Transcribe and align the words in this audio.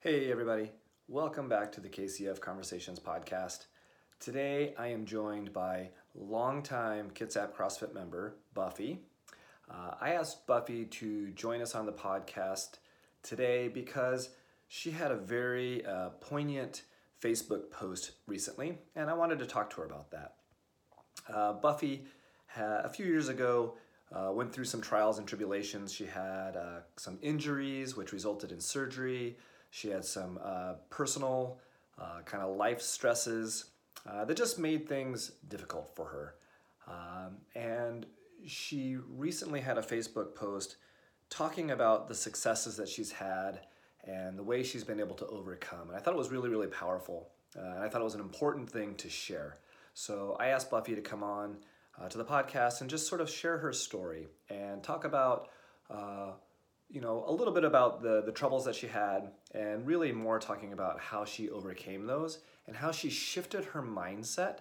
Hey, 0.00 0.30
everybody. 0.30 0.70
Welcome 1.08 1.48
back 1.48 1.72
to 1.72 1.80
the 1.80 1.88
KCF 1.88 2.38
Conversations 2.38 3.00
podcast. 3.00 3.66
Today, 4.20 4.72
I 4.78 4.86
am 4.86 5.04
joined 5.04 5.52
by 5.52 5.88
longtime 6.14 7.10
Kitsap 7.10 7.52
CrossFit 7.52 7.92
member, 7.92 8.36
Buffy. 8.54 9.00
Uh, 9.68 9.94
I 10.00 10.12
asked 10.12 10.46
Buffy 10.46 10.84
to 10.84 11.32
join 11.32 11.60
us 11.60 11.74
on 11.74 11.84
the 11.84 11.92
podcast 11.92 12.78
today 13.24 13.66
because 13.66 14.28
she 14.68 14.92
had 14.92 15.10
a 15.10 15.16
very 15.16 15.84
uh, 15.84 16.10
poignant 16.20 16.82
Facebook 17.20 17.72
post 17.72 18.12
recently, 18.28 18.78
and 18.94 19.10
I 19.10 19.14
wanted 19.14 19.40
to 19.40 19.46
talk 19.46 19.68
to 19.70 19.80
her 19.80 19.84
about 19.84 20.12
that. 20.12 20.34
Uh, 21.28 21.54
Buffy, 21.54 22.04
ha- 22.46 22.82
a 22.84 22.88
few 22.88 23.04
years 23.04 23.28
ago, 23.28 23.74
uh, 24.12 24.30
went 24.32 24.52
through 24.52 24.66
some 24.66 24.80
trials 24.80 25.18
and 25.18 25.26
tribulations. 25.26 25.92
She 25.92 26.06
had 26.06 26.56
uh, 26.56 26.80
some 26.96 27.18
injuries, 27.20 27.96
which 27.96 28.12
resulted 28.12 28.52
in 28.52 28.60
surgery. 28.60 29.36
She 29.70 29.88
had 29.88 30.04
some 30.04 30.38
uh, 30.42 30.74
personal 30.90 31.58
uh, 32.00 32.20
kind 32.24 32.42
of 32.42 32.56
life 32.56 32.80
stresses 32.80 33.66
uh, 34.06 34.24
that 34.24 34.36
just 34.36 34.58
made 34.58 34.88
things 34.88 35.32
difficult 35.48 35.94
for 35.94 36.06
her. 36.06 36.34
Um, 36.86 37.38
and 37.54 38.06
she 38.46 38.96
recently 38.96 39.60
had 39.60 39.78
a 39.78 39.82
Facebook 39.82 40.34
post 40.34 40.76
talking 41.28 41.70
about 41.70 42.08
the 42.08 42.14
successes 42.14 42.76
that 42.76 42.88
she's 42.88 43.12
had 43.12 43.60
and 44.04 44.38
the 44.38 44.42
way 44.42 44.62
she's 44.62 44.84
been 44.84 45.00
able 45.00 45.16
to 45.16 45.26
overcome. 45.26 45.88
And 45.88 45.96
I 45.96 46.00
thought 46.00 46.14
it 46.14 46.18
was 46.18 46.30
really, 46.30 46.48
really 46.48 46.68
powerful. 46.68 47.28
Uh, 47.56 47.74
and 47.74 47.84
I 47.84 47.88
thought 47.88 48.00
it 48.00 48.04
was 48.04 48.14
an 48.14 48.20
important 48.20 48.70
thing 48.70 48.94
to 48.96 49.10
share. 49.10 49.58
So 49.94 50.36
I 50.38 50.48
asked 50.48 50.70
Buffy 50.70 50.94
to 50.94 51.00
come 51.00 51.22
on 51.22 51.56
uh, 52.00 52.08
to 52.08 52.18
the 52.18 52.24
podcast 52.24 52.80
and 52.80 52.88
just 52.88 53.08
sort 53.08 53.20
of 53.20 53.28
share 53.28 53.58
her 53.58 53.72
story 53.72 54.28
and 54.48 54.82
talk 54.82 55.04
about, 55.04 55.48
uh, 55.90 56.32
you 56.90 57.00
know, 57.00 57.24
a 57.26 57.32
little 57.32 57.52
bit 57.52 57.64
about 57.64 58.02
the, 58.02 58.22
the 58.24 58.32
troubles 58.32 58.64
that 58.64 58.74
she 58.74 58.86
had 58.86 59.30
and 59.52 59.86
really 59.86 60.10
more 60.10 60.38
talking 60.38 60.72
about 60.72 60.98
how 60.98 61.24
she 61.24 61.50
overcame 61.50 62.06
those 62.06 62.38
and 62.66 62.74
how 62.76 62.90
she 62.90 63.10
shifted 63.10 63.64
her 63.66 63.82
mindset. 63.82 64.60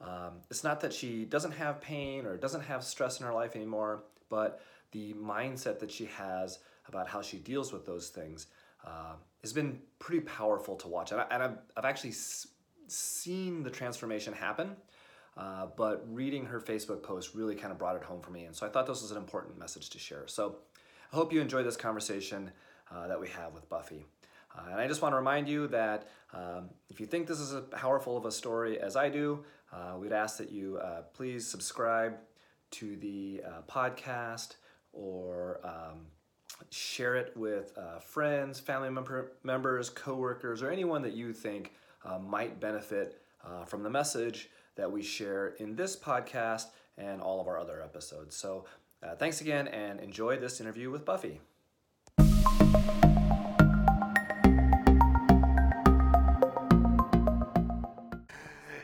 Um, 0.00 0.40
it's 0.50 0.64
not 0.64 0.80
that 0.80 0.92
she 0.92 1.24
doesn't 1.24 1.52
have 1.52 1.80
pain 1.80 2.26
or 2.26 2.36
doesn't 2.36 2.62
have 2.62 2.82
stress 2.84 3.20
in 3.20 3.26
her 3.26 3.32
life 3.32 3.54
anymore, 3.54 4.02
but 4.28 4.60
the 4.92 5.14
mindset 5.14 5.78
that 5.80 5.90
she 5.90 6.06
has 6.06 6.58
about 6.88 7.08
how 7.08 7.22
she 7.22 7.36
deals 7.38 7.72
with 7.72 7.86
those 7.86 8.08
things 8.08 8.46
uh, 8.84 9.14
has 9.42 9.52
been 9.52 9.78
pretty 9.98 10.20
powerful 10.20 10.74
to 10.76 10.88
watch. 10.88 11.12
And, 11.12 11.20
I, 11.20 11.26
I've, 11.30 11.58
I've 11.76 11.84
actually 11.84 12.10
s- 12.10 12.48
seen 12.86 13.62
the 13.62 13.70
transformation 13.70 14.32
happen, 14.32 14.76
uh, 15.36 15.66
but 15.76 16.04
reading 16.08 16.46
her 16.46 16.60
Facebook 16.60 17.02
post 17.02 17.34
really 17.34 17.54
kind 17.54 17.70
of 17.70 17.78
brought 17.78 17.96
it 17.96 18.02
home 18.02 18.20
for 18.20 18.30
me. 18.30 18.44
And 18.44 18.56
so 18.56 18.66
I 18.66 18.70
thought 18.70 18.86
this 18.86 19.02
was 19.02 19.10
an 19.10 19.16
important 19.16 19.58
message 19.58 19.90
to 19.90 19.98
share. 19.98 20.26
So 20.26 20.56
I 21.10 21.16
hope 21.16 21.32
you 21.32 21.40
enjoy 21.40 21.62
this 21.62 21.76
conversation 21.76 22.50
uh, 22.94 23.08
that 23.08 23.18
we 23.18 23.28
have 23.28 23.54
with 23.54 23.68
Buffy. 23.68 24.04
Uh, 24.54 24.72
and 24.72 24.80
I 24.80 24.86
just 24.86 25.00
want 25.00 25.12
to 25.12 25.16
remind 25.16 25.48
you 25.48 25.66
that 25.68 26.08
um, 26.34 26.68
if 26.90 27.00
you 27.00 27.06
think 27.06 27.26
this 27.26 27.40
is 27.40 27.54
as 27.54 27.64
powerful 27.70 28.16
of 28.16 28.26
a 28.26 28.32
story 28.32 28.78
as 28.78 28.94
I 28.94 29.08
do, 29.08 29.44
uh, 29.72 29.96
we'd 29.98 30.12
ask 30.12 30.36
that 30.36 30.50
you 30.50 30.76
uh, 30.78 31.02
please 31.14 31.46
subscribe 31.46 32.18
to 32.72 32.96
the 32.96 33.42
uh, 33.46 33.62
podcast 33.66 34.56
or 34.92 35.60
um, 35.64 36.06
share 36.70 37.16
it 37.16 37.34
with 37.34 37.78
friends, 38.02 38.60
family 38.60 38.90
member, 38.90 39.32
members, 39.42 39.88
coworkers, 39.88 40.62
or 40.62 40.70
anyone 40.70 41.00
that 41.02 41.14
you 41.14 41.32
think 41.32 41.72
might 42.20 42.58
benefit 42.60 43.22
from 43.66 43.82
the 43.82 43.90
message 43.90 44.50
that 44.76 44.90
we 44.90 45.02
share 45.02 45.48
in 45.58 45.76
this 45.76 45.96
podcast 45.96 46.66
and 46.98 47.22
all 47.22 47.40
of 47.40 47.46
our 47.46 47.58
other 47.58 47.80
episodes. 47.82 48.34
So, 48.36 48.64
uh, 49.02 49.14
thanks 49.14 49.40
again 49.40 49.68
and 49.68 50.00
enjoy 50.00 50.36
this 50.36 50.60
interview 50.60 50.90
with 50.90 51.04
Buffy. 51.04 51.40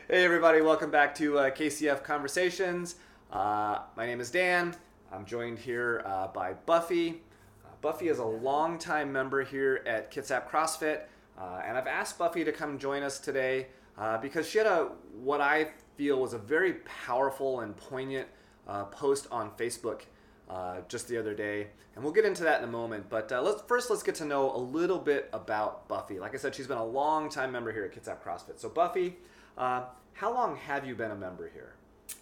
Hey, 0.07 0.23
everybody, 0.23 0.61
welcome 0.61 0.91
back 0.91 1.13
to 1.15 1.39
uh, 1.39 1.49
KCF 1.49 2.03
Conversations. 2.03 2.95
Uh, 3.31 3.79
my 3.97 4.05
name 4.05 4.21
is 4.21 4.31
Dan. 4.31 4.75
I'm 5.11 5.25
joined 5.25 5.59
here 5.59 6.03
uh, 6.05 6.27
by 6.27 6.53
Buffy. 6.53 7.21
Uh, 7.65 7.69
Buffy 7.81 8.07
is 8.07 8.19
a 8.19 8.25
longtime 8.25 9.11
member 9.11 9.43
here 9.43 9.83
at 9.85 10.11
Kitsap 10.11 10.47
CrossFit, 10.49 11.01
uh, 11.37 11.61
and 11.65 11.77
I've 11.77 11.87
asked 11.87 12.17
Buffy 12.17 12.45
to 12.45 12.51
come 12.53 12.77
join 12.79 13.03
us 13.03 13.19
today 13.19 13.67
uh, 13.97 14.17
because 14.17 14.47
she 14.47 14.59
had 14.59 14.67
a 14.67 14.91
what 15.21 15.41
I 15.41 15.71
feel 15.97 16.21
was 16.21 16.33
a 16.33 16.37
very 16.37 16.73
powerful 17.05 17.61
and 17.61 17.75
poignant 17.75 18.27
uh, 18.67 18.85
post 18.85 19.27
on 19.31 19.51
Facebook 19.51 20.01
uh, 20.49 20.77
just 20.87 21.07
the 21.07 21.17
other 21.17 21.33
day, 21.33 21.67
and 21.95 22.03
we'll 22.03 22.13
get 22.13 22.25
into 22.25 22.43
that 22.43 22.59
in 22.59 22.63
a 22.63 22.71
moment. 22.71 23.09
But 23.09 23.31
uh, 23.31 23.41
let's 23.41 23.61
first 23.63 23.89
let's 23.89 24.03
get 24.03 24.15
to 24.15 24.25
know 24.25 24.55
a 24.55 24.57
little 24.57 24.99
bit 24.99 25.29
about 25.33 25.87
Buffy. 25.87 26.19
Like 26.19 26.33
I 26.33 26.37
said, 26.37 26.53
she's 26.53 26.67
been 26.67 26.77
a 26.77 26.85
long 26.85 27.29
time 27.29 27.51
member 27.51 27.71
here 27.71 27.83
at 27.83 27.93
Kitsap 27.93 28.21
CrossFit. 28.23 28.59
So 28.59 28.69
Buffy, 28.69 29.17
uh, 29.57 29.83
how 30.13 30.33
long 30.33 30.55
have 30.55 30.85
you 30.85 30.95
been 30.95 31.11
a 31.11 31.15
member 31.15 31.49
here? 31.53 31.73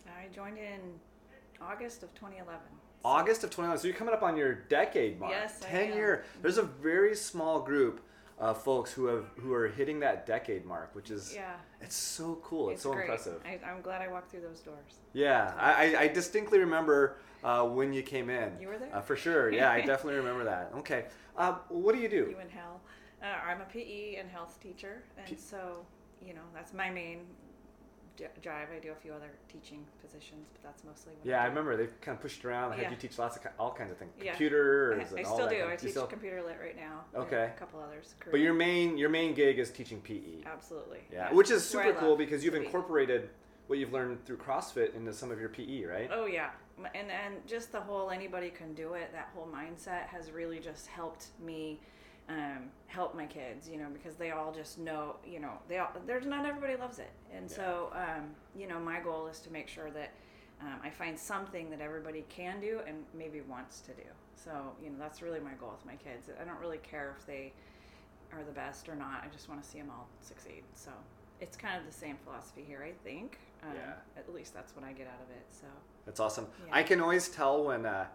I 0.08 0.34
joined 0.34 0.58
in 0.58 0.80
August 1.62 2.04
of 2.04 2.14
2011. 2.16 2.60
August 3.06 3.44
of 3.44 3.50
2011. 3.50 3.82
So 3.82 3.88
you're 3.88 3.98
coming 3.98 4.14
up 4.14 4.24
on 4.24 4.38
your 4.38 4.54
decade 4.54 5.20
mark. 5.20 5.32
Yes, 5.32 5.60
I 5.64 5.68
10 5.68 5.92
am. 5.92 5.98
year. 5.98 6.24
There's 6.42 6.58
a 6.58 6.64
very 6.64 7.16
small 7.16 7.60
group 7.60 8.02
of 8.44 8.62
folks 8.62 8.92
who 8.92 9.06
have 9.06 9.26
who 9.40 9.54
are 9.54 9.70
hitting 9.70 10.02
that 10.02 10.26
decade 10.26 10.66
mark, 10.66 10.94
which 10.94 11.10
is 11.10 11.34
Yeah. 11.34 11.54
it's 11.80 11.96
so 11.96 12.40
cool. 12.44 12.72
It's, 12.72 12.84
so 12.84 12.92
great. 12.92 13.04
impressive. 13.04 13.42
I, 13.46 13.58
I'm 13.66 13.82
glad 13.82 14.02
I 14.02 14.10
walked 14.10 14.32
through 14.32 14.42
those 14.42 14.60
doors. 14.60 15.00
Yeah, 15.14 15.54
I, 15.58 15.96
I- 15.96 16.08
distinctly 16.10 16.60
remember 16.60 17.18
uh, 17.44 17.64
when 17.66 17.94
you 17.94 18.04
came 18.04 18.30
in. 18.30 18.52
You 18.60 18.68
were 18.68 18.78
there? 18.78 18.94
Uh, 18.94 19.00
for 19.00 19.16
sure. 19.16 19.50
Yeah, 19.50 19.72
I 19.72 19.80
definitely 19.86 20.16
remember 20.16 20.44
that. 20.44 20.72
Okay. 20.80 21.06
Uh, 21.38 21.54
what 21.70 21.96
do 21.96 22.02
you 22.02 22.10
do? 22.10 22.28
You 22.32 22.38
and 22.42 22.52
Hal. 22.52 22.82
Uh, 23.22 23.28
I'm 23.48 23.62
a 23.62 23.66
PE 23.66 24.16
and 24.16 24.30
health 24.30 24.60
teacher, 24.62 25.04
and 25.18 25.26
P- 25.26 25.38
so 25.38 25.86
you 26.22 26.34
know 26.34 26.42
that's 26.54 26.74
my 26.74 26.90
main 26.90 27.20
drive. 28.42 28.68
I 28.76 28.80
do 28.80 28.92
a 28.92 28.96
few 28.96 29.14
other 29.14 29.30
teaching 29.52 29.86
positions, 30.02 30.48
but 30.54 30.64
that's 30.64 30.84
mostly. 30.84 31.14
What 31.14 31.26
Yeah, 31.26 31.42
I 31.42 31.46
do. 31.46 31.50
remember 31.50 31.76
they 31.78 31.88
kind 32.02 32.16
of 32.16 32.22
pushed 32.22 32.46
around, 32.46 32.74
had 32.74 32.82
Yeah. 32.82 32.90
you 32.92 32.96
teach 32.96 33.18
lots 33.18 33.38
of 33.38 33.44
all 33.60 33.74
kinds 33.74 33.92
of 33.92 33.98
things, 33.98 34.14
Yeah. 34.20 34.32
computers, 34.32 35.08
I, 35.14 35.18
and 35.18 35.26
I 35.26 35.30
all 35.30 35.36
still 35.36 35.46
that 35.48 35.52
do. 35.54 35.60
kind 35.60 35.70
I 35.72 35.74
of- 35.74 35.82
teach 35.82 35.92
still- 35.92 36.08
computer 36.08 36.42
lit 36.44 36.58
right 36.60 36.76
now. 36.76 37.06
Okay. 37.16 37.52
A 37.56 37.60
couple 37.60 37.80
others. 37.80 38.16
but 38.30 38.40
your 38.40 38.54
main 38.54 38.98
your 38.98 39.10
main 39.10 39.34
gig 39.34 39.60
is 39.60 39.72
teaching 39.72 40.02
PE. 40.02 40.44
Absolutely. 40.46 41.04
Yeah, 41.12 41.32
which 41.34 41.50
is 41.50 41.64
I 41.76 41.84
super 41.86 42.00
cool 42.00 42.16
because 42.16 42.44
you've 42.46 42.56
incorporated 42.56 43.30
what 43.68 43.80
you've 43.80 43.94
learned 43.94 44.24
through 44.26 44.38
CrossFit 44.38 44.94
into 44.96 45.14
some 45.14 45.32
of 45.32 45.40
your 45.40 45.50
PE, 45.50 45.84
right? 45.86 46.10
Oh 46.12 46.26
yeah, 46.26 46.52
and 46.94 47.10
and 47.12 47.46
just 47.48 47.72
the 47.72 47.82
whole 47.82 48.12
anybody 48.12 48.50
can 48.52 48.74
do 48.74 48.94
it. 48.94 49.12
That 49.12 49.30
whole 49.34 49.48
mindset 49.48 50.08
has 50.08 50.32
really 50.32 50.60
just 50.60 50.88
helped 50.88 51.28
me 51.40 51.80
um, 52.30 52.70
help 52.88 53.16
my 53.16 53.26
kids. 53.26 53.68
You 53.70 53.78
know, 53.78 53.88
because 53.92 54.16
they 54.16 54.32
all 54.32 54.52
just 54.52 54.78
know. 54.80 55.18
You 55.26 55.40
know, 55.40 55.54
they 55.68 55.78
all 55.80 55.90
there's 56.06 56.26
not 56.26 56.46
everybody 56.46 56.76
loves 56.76 57.00
it, 57.00 57.12
and 57.36 57.50
Yeah. 57.50 57.56
so 57.56 57.94
um, 57.94 58.32
you 58.56 58.68
know 58.68 58.80
my 58.80 59.00
goal 59.00 59.28
is 59.28 59.40
to 59.42 59.52
make 59.52 59.68
sure 59.68 59.90
that 59.92 60.12
um, 60.62 60.80
I 60.84 60.90
find 60.90 61.18
something 61.18 61.70
that 61.70 61.82
everybody 61.82 62.26
can 62.30 62.60
do 62.62 62.82
and 62.88 63.04
maybe 63.14 63.42
wants 63.42 63.82
to 63.82 63.92
do. 63.94 64.08
So 64.36 64.52
you 64.84 64.90
know 64.90 64.98
that's 65.00 65.22
really 65.22 65.40
my 65.40 65.54
goal 65.60 65.72
with 65.76 65.86
my 65.86 65.96
kids. 65.96 66.30
I 66.40 66.44
don't 66.44 66.60
really 66.60 66.80
care 66.80 67.16
if 67.20 67.26
they 67.26 67.54
are 68.32 68.44
the 68.44 68.52
best 68.52 68.90
or 68.90 68.96
not. 68.96 69.24
I 69.24 69.28
just 69.32 69.48
want 69.50 69.62
to 69.64 69.70
see 69.70 69.78
them 69.80 69.90
all 69.92 70.08
succeed. 70.22 70.64
So. 70.76 70.92
It's 71.42 71.58
kind 71.58 71.78
of 71.78 71.86
the 71.86 71.92
same 71.92 72.16
philosophy 72.24 72.64
here, 72.66 72.86
I 72.88 72.94
think. 73.04 73.38
Um, 73.64 73.72
Yeah. 73.76 73.94
At 74.16 74.34
least 74.34 74.54
that's 74.54 74.74
what 74.78 74.86
I 74.86 74.94
get 74.94 75.08
out 75.08 75.20
of 75.22 75.30
it. 75.36 75.44
So. 75.50 75.66
That's 76.06 76.22
awesome. 76.22 76.48
Yeah. 76.68 76.76
I 76.76 76.84
can 76.84 77.02
always 77.02 77.28
tell 77.28 77.66
when 77.66 77.86
uh, 77.86 78.06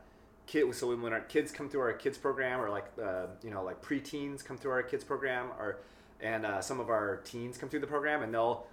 kid. 0.48 0.75
So 0.75 0.88
when, 0.88 1.03
when 1.03 1.12
our 1.12 1.20
kids 1.20 1.53
come 1.53 1.69
through 1.69 1.82
our 1.82 1.92
kids 1.92 2.19
program, 2.19 2.60
or 2.60 2.70
like 2.70 2.86
uh, 3.00 3.26
you 3.44 3.50
know 3.50 3.62
like 3.62 3.81
preteens 3.81 4.44
come 4.44 4.56
through 4.56 4.72
our 4.72 4.82
kids 4.82 5.04
program, 5.04 5.50
or 5.59 5.78
and 6.20 6.44
uh, 6.44 6.60
some 6.60 6.81
of 6.81 6.88
our 6.88 7.19
teens 7.25 7.56
come 7.56 7.69
through 7.69 7.81
the 7.81 7.86
program, 7.86 8.22
and 8.22 8.34
they'll 8.34 8.66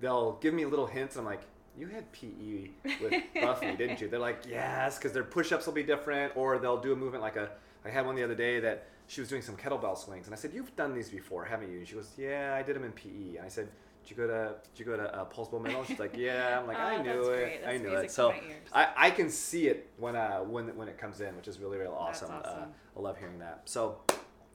they'll 0.00 0.38
give 0.40 0.54
me 0.54 0.64
little 0.64 0.86
hints. 0.86 1.16
And 1.16 1.26
I'm 1.26 1.30
like, 1.30 1.42
you 1.76 1.88
had 1.88 2.10
PE 2.12 2.70
with 3.02 3.22
Buffy, 3.42 3.76
didn't 3.76 4.00
you? 4.00 4.08
They're 4.08 4.18
like, 4.18 4.44
yes, 4.48 4.96
because 4.96 5.12
their 5.12 5.24
push-ups 5.24 5.66
will 5.66 5.74
be 5.74 5.82
different, 5.82 6.36
or 6.36 6.58
they'll 6.58 6.80
do 6.80 6.92
a 6.92 6.96
movement 6.96 7.22
like 7.22 7.36
a. 7.36 7.50
I 7.84 7.90
had 7.90 8.06
one 8.06 8.14
the 8.14 8.24
other 8.24 8.34
day 8.34 8.60
that 8.60 8.86
she 9.06 9.20
was 9.20 9.28
doing 9.28 9.42
some 9.42 9.56
kettlebell 9.56 9.98
swings, 9.98 10.26
and 10.26 10.34
I 10.34 10.38
said, 10.38 10.52
"You've 10.54 10.74
done 10.76 10.94
these 10.94 11.10
before, 11.10 11.44
haven't 11.44 11.70
you?" 11.70 11.78
And 11.78 11.88
she 11.88 11.94
goes, 11.94 12.12
"Yeah, 12.16 12.54
I 12.56 12.62
did 12.62 12.76
them 12.76 12.84
in 12.84 12.92
PE." 12.92 13.36
And 13.36 13.44
I 13.44 13.48
said, 13.48 13.68
"Did 14.02 14.10
you 14.10 14.16
go 14.16 14.26
to 14.26 14.54
Did 14.74 14.78
you 14.78 14.84
go 14.84 14.96
to 14.96 15.14
uh, 15.14 15.24
Poulsbo 15.26 15.60
Middle?" 15.60 15.84
She's 15.84 15.98
like, 15.98 16.16
"Yeah." 16.16 16.58
I'm 16.58 16.66
like, 16.66 16.76
Oh, 16.80 16.82
"I 16.82 17.02
knew 17.02 17.22
it. 17.30 17.64
I 17.66 17.78
knew 17.78 17.94
it." 17.94 18.10
So. 18.10 18.34
I, 18.72 18.88
I 18.96 19.10
can 19.10 19.30
see 19.30 19.66
it 19.68 19.90
when 19.98 20.16
uh 20.16 20.38
when 20.40 20.76
when 20.76 20.88
it 20.88 20.98
comes 20.98 21.20
in, 21.20 21.36
which 21.36 21.48
is 21.48 21.58
really 21.58 21.78
really 21.78 21.94
That's 22.06 22.22
awesome. 22.22 22.42
Uh. 22.44 22.66
I 22.96 23.00
love 23.00 23.18
hearing 23.18 23.38
that. 23.38 23.62
So, 23.64 23.98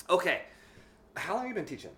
okay, 0.09 0.42
how 1.15 1.33
long 1.33 1.44
have 1.44 1.50
you 1.50 1.56
been 1.56 1.65
teaching? 1.65 1.92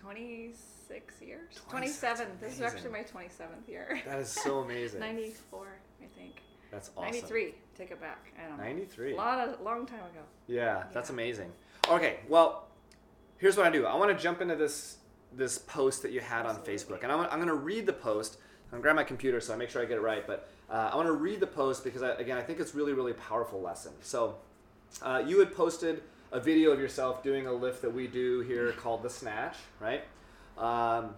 26 0.00 1.22
years? 1.22 1.54
27. 1.68 2.26
This 2.40 2.54
is 2.54 2.62
actually 2.62 2.90
my 2.90 3.02
27th 3.02 3.68
year. 3.68 4.00
That 4.06 4.18
is 4.18 4.28
so 4.28 4.58
amazing. 4.64 5.00
94, 5.00 5.68
I 6.02 6.06
think. 6.18 6.42
That's 6.70 6.90
awesome. 6.96 7.12
93. 7.12 7.54
Take 7.76 7.90
it 7.90 8.00
back. 8.00 8.32
I 8.38 8.48
don't 8.48 8.58
know. 8.58 8.64
93. 8.64 9.12
A 9.12 9.16
lot 9.16 9.48
of 9.48 9.60
long 9.60 9.86
time 9.86 10.00
ago. 10.00 10.20
Yeah, 10.46 10.84
that's 10.92 11.10
amazing. 11.10 11.52
Okay, 11.88 12.20
well, 12.28 12.68
here's 13.38 13.56
what 13.56 13.66
I 13.66 13.70
do. 13.70 13.86
I 13.86 13.96
want 13.96 14.16
to 14.16 14.22
jump 14.22 14.40
into 14.40 14.56
this 14.56 14.98
this 15.32 15.58
post 15.58 16.02
that 16.02 16.12
you 16.12 16.20
had 16.20 16.46
on 16.46 16.56
Facebook, 16.56 17.02
and 17.02 17.12
I'm, 17.12 17.20
I'm 17.20 17.38
going 17.38 17.48
to 17.48 17.54
read 17.54 17.86
the 17.86 17.92
post. 17.92 18.38
I'm 18.66 18.70
going 18.70 18.80
to 18.80 18.82
grab 18.82 18.96
my 18.96 19.04
computer 19.04 19.40
so 19.40 19.52
I 19.52 19.56
make 19.56 19.70
sure 19.70 19.82
I 19.82 19.84
get 19.84 19.96
it 19.96 20.02
right. 20.02 20.26
But 20.26 20.48
uh, 20.70 20.90
I 20.92 20.96
want 20.96 21.08
to 21.08 21.12
read 21.12 21.40
the 21.40 21.46
post 21.46 21.82
because 21.84 22.02
I, 22.02 22.10
again, 22.14 22.36
I 22.36 22.42
think 22.42 22.60
it's 22.60 22.74
really 22.74 22.92
really 22.92 23.12
powerful 23.12 23.60
lesson. 23.60 23.92
So, 24.00 24.36
uh, 25.02 25.22
you 25.26 25.38
had 25.38 25.54
posted 25.54 26.02
a 26.32 26.40
video 26.40 26.70
of 26.70 26.78
yourself 26.78 27.22
doing 27.22 27.46
a 27.46 27.52
lift 27.52 27.82
that 27.82 27.92
we 27.92 28.06
do 28.06 28.40
here 28.40 28.72
called 28.72 29.02
the 29.02 29.10
snatch, 29.10 29.56
right? 29.80 30.04
Um, 30.56 31.14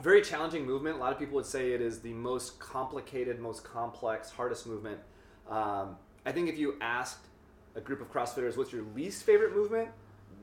very 0.00 0.22
challenging 0.22 0.64
movement. 0.64 0.96
A 0.96 0.98
lot 0.98 1.12
of 1.12 1.18
people 1.18 1.34
would 1.36 1.46
say 1.46 1.72
it 1.72 1.80
is 1.80 2.00
the 2.00 2.12
most 2.12 2.58
complicated, 2.58 3.40
most 3.40 3.64
complex, 3.64 4.30
hardest 4.30 4.66
movement. 4.66 4.98
Um, 5.48 5.96
I 6.26 6.32
think 6.32 6.48
if 6.48 6.58
you 6.58 6.76
asked 6.80 7.26
a 7.74 7.80
group 7.80 8.00
of 8.00 8.12
CrossFitters 8.12 8.56
what's 8.56 8.72
your 8.72 8.84
least 8.94 9.24
favorite 9.24 9.54
movement, 9.54 9.90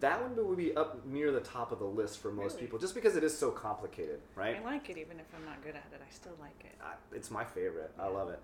that 0.02 0.22
one 0.22 0.36
would 0.48 0.58
be 0.58 0.76
up 0.76 1.06
near 1.06 1.32
the 1.32 1.40
top 1.40 1.72
of 1.72 1.80
the 1.80 1.86
list 1.86 2.20
for 2.20 2.32
most 2.32 2.54
Really? 2.54 2.62
people, 2.66 2.80
just 2.80 2.94
because 2.96 3.16
it 3.16 3.24
is 3.24 3.38
so 3.38 3.52
complicated, 3.52 4.20
right? 4.36 4.58
I 4.58 4.64
like 4.64 4.90
it 4.90 4.98
even 4.98 5.20
if 5.20 5.26
I'm 5.36 5.46
not 5.46 5.64
good 5.64 5.76
at 5.76 5.86
it. 5.94 6.02
I 6.06 6.12
still 6.12 6.36
like 6.40 6.64
it. 6.66 6.76
Uh, 6.82 6.94
it's 7.14 7.32
my 7.32 7.46
favorite. 7.46 7.92
I 8.00 8.08
love 8.08 8.30
it. 8.30 8.40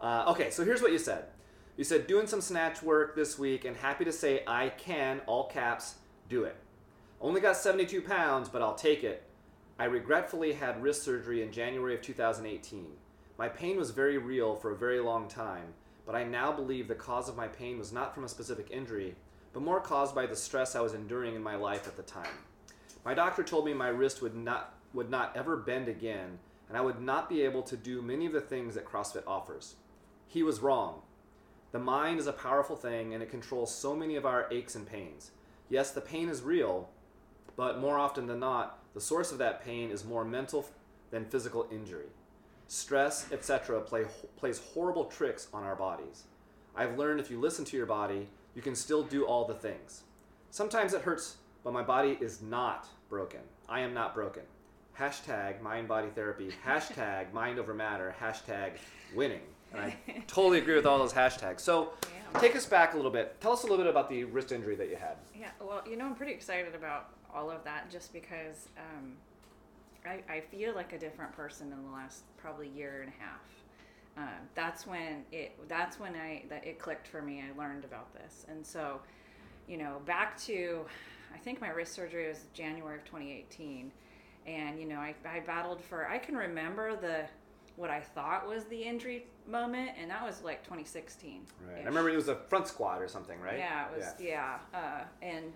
Uh, 0.00 0.24
okay, 0.28 0.50
so 0.50 0.64
here's 0.64 0.82
what 0.82 0.90
you 0.90 0.98
said. 0.98 1.26
You 1.76 1.84
said 1.84 2.06
doing 2.06 2.26
some 2.26 2.40
snatch 2.40 2.82
work 2.82 3.14
this 3.14 3.38
week, 3.38 3.64
and 3.64 3.76
happy 3.76 4.04
to 4.04 4.12
say 4.12 4.42
I 4.46 4.70
can, 4.70 5.20
all 5.26 5.48
caps, 5.48 5.96
do 6.28 6.44
it. 6.44 6.56
Only 7.20 7.40
got 7.40 7.56
72 7.56 8.02
pounds, 8.02 8.48
but 8.48 8.62
I'll 8.62 8.74
take 8.74 9.04
it. 9.04 9.22
I 9.78 9.84
regretfully 9.84 10.52
had 10.54 10.82
wrist 10.82 11.02
surgery 11.02 11.42
in 11.42 11.52
January 11.52 11.94
of 11.94 12.02
2018. 12.02 12.86
My 13.38 13.48
pain 13.48 13.76
was 13.76 13.90
very 13.90 14.18
real 14.18 14.54
for 14.54 14.70
a 14.72 14.76
very 14.76 15.00
long 15.00 15.28
time, 15.28 15.74
but 16.06 16.14
I 16.14 16.24
now 16.24 16.52
believe 16.52 16.88
the 16.88 16.94
cause 16.94 17.28
of 17.28 17.36
my 17.36 17.48
pain 17.48 17.78
was 17.78 17.92
not 17.92 18.14
from 18.14 18.24
a 18.24 18.28
specific 18.28 18.68
injury, 18.70 19.14
but 19.52 19.62
more 19.62 19.80
caused 19.80 20.14
by 20.14 20.26
the 20.26 20.36
stress 20.36 20.74
I 20.74 20.80
was 20.80 20.94
enduring 20.94 21.34
in 21.34 21.42
my 21.42 21.56
life 21.56 21.86
at 21.86 21.96
the 21.96 22.02
time. 22.02 22.34
My 23.04 23.14
doctor 23.14 23.42
told 23.42 23.64
me 23.64 23.74
my 23.74 23.88
wrist 23.88 24.22
would 24.22 24.36
not 24.36 24.74
would 24.94 25.10
not 25.10 25.34
ever 25.36 25.56
bend 25.56 25.88
again, 25.88 26.38
and 26.68 26.76
I 26.76 26.82
would 26.82 27.00
not 27.00 27.28
be 27.28 27.42
able 27.42 27.62
to 27.62 27.76
do 27.76 28.02
many 28.02 28.26
of 28.26 28.32
the 28.32 28.40
things 28.40 28.74
that 28.74 28.84
CrossFit 28.84 29.26
offers. 29.26 29.76
He 30.26 30.42
was 30.42 30.60
wrong. 30.60 31.02
The 31.72 31.78
mind 31.78 32.20
is 32.20 32.26
a 32.26 32.32
powerful 32.32 32.76
thing 32.76 33.14
and 33.14 33.22
it 33.22 33.30
controls 33.30 33.74
so 33.74 33.96
many 33.96 34.16
of 34.16 34.26
our 34.26 34.46
aches 34.50 34.74
and 34.74 34.86
pains. 34.86 35.30
Yes, 35.70 35.90
the 35.90 36.02
pain 36.02 36.28
is 36.28 36.42
real, 36.42 36.90
but 37.56 37.80
more 37.80 37.98
often 37.98 38.26
than 38.26 38.40
not, 38.40 38.78
the 38.94 39.00
source 39.00 39.32
of 39.32 39.38
that 39.38 39.64
pain 39.64 39.90
is 39.90 40.04
more 40.04 40.24
mental 40.24 40.66
than 41.10 41.24
physical 41.24 41.66
injury. 41.70 42.08
Stress, 42.68 43.30
etc., 43.32 43.80
play, 43.80 44.04
plays 44.36 44.60
horrible 44.74 45.06
tricks 45.06 45.48
on 45.52 45.62
our 45.62 45.76
bodies. 45.76 46.24
I've 46.74 46.98
learned 46.98 47.20
if 47.20 47.30
you 47.30 47.40
listen 47.40 47.64
to 47.66 47.76
your 47.76 47.86
body, 47.86 48.28
you 48.54 48.62
can 48.62 48.74
still 48.74 49.02
do 49.02 49.24
all 49.24 49.44
the 49.44 49.54
things. 49.54 50.02
Sometimes 50.50 50.92
it 50.94 51.02
hurts, 51.02 51.36
but 51.64 51.72
my 51.72 51.82
body 51.82 52.18
is 52.20 52.42
not 52.42 52.86
broken. 53.08 53.40
I 53.68 53.80
am 53.80 53.94
not 53.94 54.14
broken. 54.14 54.42
Hashtag 54.98 55.62
mind 55.62 55.88
body 55.88 56.08
therapy, 56.14 56.50
hashtag 56.66 57.32
mind 57.32 57.58
over 57.58 57.72
matter, 57.72 58.14
hashtag 58.20 58.72
winning. 59.14 59.40
And 59.72 59.80
I 59.80 59.96
totally 60.26 60.58
agree 60.58 60.74
with 60.74 60.86
all 60.86 60.98
those 60.98 61.14
hashtags. 61.14 61.60
So 61.60 61.92
Yeah. 62.34 62.40
take 62.40 62.54
us 62.54 62.66
back 62.66 62.92
a 62.92 62.96
little 62.96 63.10
bit. 63.10 63.40
Tell 63.40 63.52
us 63.52 63.62
a 63.62 63.66
little 63.66 63.78
bit 63.78 63.86
about 63.88 64.10
the 64.10 64.24
wrist 64.24 64.52
injury 64.52 64.76
that 64.76 64.90
you 64.90 64.96
had. 64.96 65.16
Yeah, 65.34 65.48
well, 65.60 65.82
you 65.88 65.96
know, 65.96 66.04
I'm 66.04 66.14
pretty 66.14 66.32
excited 66.32 66.74
about 66.74 67.10
all 67.34 67.50
of 67.50 67.64
that 67.64 67.90
just 67.90 68.12
because 68.12 68.68
um, 68.76 69.14
I, 70.04 70.20
I 70.30 70.40
feel 70.40 70.74
like 70.74 70.92
a 70.92 70.98
different 70.98 71.32
person 71.32 71.72
in 71.72 71.82
the 71.82 71.90
last 71.90 72.24
probably 72.36 72.68
year 72.68 73.00
and 73.00 73.10
a 73.10 73.22
half. 73.22 73.40
Um, 74.16 74.28
that's 74.54 74.86
when 74.86 75.24
it 75.32 75.56
that's 75.68 75.98
when 75.98 76.14
I 76.14 76.44
that 76.50 76.66
it 76.66 76.78
clicked 76.78 77.08
for 77.08 77.22
me. 77.22 77.42
I 77.42 77.58
learned 77.58 77.84
about 77.84 78.12
this, 78.12 78.44
and 78.48 78.66
so, 78.66 79.00
you 79.66 79.78
know, 79.78 80.02
back 80.04 80.38
to, 80.42 80.84
I 81.34 81.38
think 81.38 81.60
my 81.60 81.70
wrist 81.70 81.94
surgery 81.94 82.28
was 82.28 82.44
January 82.52 82.98
of 82.98 83.04
2018, 83.04 83.90
and 84.46 84.78
you 84.78 84.86
know, 84.86 84.96
I, 84.98 85.14
I 85.26 85.40
battled 85.40 85.82
for. 85.82 86.06
I 86.08 86.18
can 86.18 86.36
remember 86.36 86.94
the 86.94 87.24
what 87.76 87.88
I 87.88 88.00
thought 88.00 88.46
was 88.46 88.64
the 88.64 88.82
injury 88.82 89.26
moment, 89.46 89.92
and 89.98 90.10
that 90.10 90.22
was 90.22 90.42
like 90.42 90.62
2016. 90.62 91.46
Right. 91.66 91.80
I 91.80 91.84
remember 91.84 92.10
it 92.10 92.16
was 92.16 92.28
a 92.28 92.36
front 92.36 92.68
squat 92.68 93.00
or 93.00 93.08
something, 93.08 93.40
right? 93.40 93.58
Yeah, 93.58 93.86
it 93.86 93.96
was. 93.96 94.14
Yeah, 94.20 94.58
Uh, 94.74 95.04
and 95.22 95.52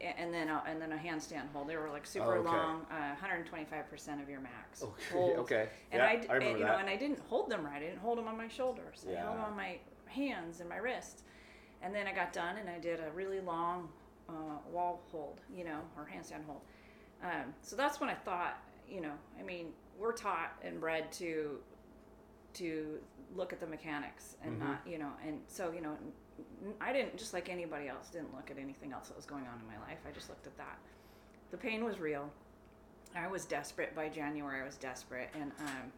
and 0.00 0.32
then 0.32 0.48
a, 0.48 0.62
and 0.66 0.80
then 0.80 0.92
a 0.92 0.96
handstand 0.96 1.50
hold. 1.52 1.68
They 1.68 1.76
were 1.76 1.90
like 1.90 2.06
super 2.06 2.36
Oh, 2.36 2.40
okay. 2.40 2.50
long, 2.50 2.86
uh, 2.90 3.08
125 3.10 3.88
percent 3.90 4.20
of 4.20 4.28
your 4.28 4.40
max. 4.40 4.82
Okay. 4.82 5.02
hold. 5.12 5.36
okay. 5.38 5.68
And 5.92 6.00
yeah, 6.00 6.08
I, 6.08 6.16
d- 6.16 6.28
I 6.28 6.36
and, 6.36 6.44
you 6.44 6.58
that. 6.58 6.66
know, 6.72 6.76
and 6.78 6.88
I 6.88 6.96
didn't 6.96 7.20
hold 7.20 7.50
them 7.50 7.64
right. 7.64 7.76
I 7.76 7.80
didn't 7.80 7.98
hold 7.98 8.18
them 8.18 8.28
on 8.28 8.36
my 8.36 8.48
shoulders. 8.48 9.04
I 9.10 9.14
held 9.16 9.36
them 9.36 9.44
on 9.44 9.56
my 9.56 9.78
hands 10.06 10.60
and 10.60 10.68
my 10.68 10.76
wrists. 10.76 11.22
And 11.82 11.94
then 11.94 12.06
I 12.08 12.12
got 12.12 12.32
done 12.32 12.56
and 12.58 12.68
I 12.68 12.78
did 12.78 13.00
a 13.00 13.10
really 13.14 13.40
long 13.40 13.88
uh, 14.28 14.32
wall 14.70 15.00
hold, 15.10 15.40
you 15.54 15.64
know, 15.64 15.78
or 15.96 16.08
handstand 16.12 16.44
hold. 16.46 16.60
Um, 17.22 17.54
so 17.62 17.76
that's 17.76 18.00
when 18.00 18.10
I 18.10 18.14
thought, 18.14 18.58
you 18.88 19.00
know, 19.00 19.12
I 19.38 19.42
mean, 19.42 19.68
we're 19.98 20.12
taught 20.12 20.52
and 20.62 20.80
bred 20.80 21.10
to 21.12 21.58
to 22.54 22.98
look 23.36 23.52
at 23.52 23.60
the 23.60 23.66
mechanics 23.66 24.36
and 24.42 24.56
Mhm. 24.56 24.64
not, 24.64 24.80
you 24.86 24.98
know, 24.98 25.12
and 25.26 25.40
so 25.48 25.70
you 25.70 25.80
know, 25.80 25.96
I 26.80 26.92
didn't 26.92 27.16
just 27.16 27.32
like 27.32 27.48
anybody 27.48 27.88
else 27.88 28.08
didn't 28.08 28.34
look 28.34 28.50
at 28.50 28.58
anything 28.58 28.92
else 28.92 29.08
that 29.08 29.16
was 29.16 29.26
going 29.26 29.44
on 29.46 29.60
in 29.60 29.66
my 29.66 29.86
life. 29.86 29.98
I 30.06 30.12
just 30.12 30.28
looked 30.28 30.46
at 30.46 30.56
that. 30.58 30.78
The 31.50 31.56
pain 31.56 31.84
was 31.84 31.98
real. 31.98 32.30
I 33.16 33.26
was 33.26 33.44
desperate 33.44 33.94
by 33.94 34.08
January. 34.08 34.60
I 34.60 34.66
was 34.66 34.76
desperate, 34.76 35.30
and 35.34 35.50
um, 35.60 35.92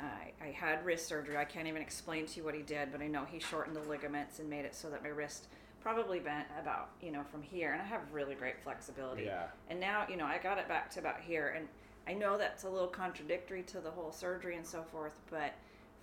I, 0.00 0.44
I 0.44 0.50
had 0.50 0.84
wrist 0.84 1.06
surgery. 1.08 1.36
I 1.36 1.44
can't 1.44 1.66
even 1.66 1.80
explain 1.80 2.26
to 2.26 2.36
you 2.36 2.44
what 2.44 2.54
he 2.54 2.62
did, 2.62 2.92
but 2.92 3.00
I 3.00 3.06
know 3.06 3.24
he 3.24 3.38
shortened 3.38 3.76
the 3.76 3.88
ligaments 3.88 4.38
and 4.40 4.50
made 4.50 4.64
it 4.64 4.74
so 4.74 4.90
that 4.90 5.02
my 5.02 5.08
wrist 5.08 5.48
probably 5.80 6.18
bent 6.18 6.46
about 6.60 6.90
you 7.00 7.12
know 7.12 7.22
from 7.30 7.42
here, 7.42 7.72
and 7.72 7.80
I 7.80 7.84
have 7.84 8.00
really 8.12 8.34
great 8.34 8.62
flexibility. 8.62 9.24
Yeah. 9.24 9.44
And 9.70 9.80
now 9.80 10.06
you 10.08 10.16
know 10.16 10.26
I 10.26 10.38
got 10.38 10.58
it 10.58 10.68
back 10.68 10.90
to 10.92 11.00
about 11.00 11.20
here, 11.20 11.54
and 11.56 11.68
I 12.06 12.14
know 12.14 12.36
that's 12.36 12.64
a 12.64 12.68
little 12.68 12.88
contradictory 12.88 13.62
to 13.64 13.80
the 13.80 13.90
whole 13.90 14.12
surgery 14.12 14.56
and 14.56 14.66
so 14.66 14.82
forth, 14.82 15.18
but 15.30 15.54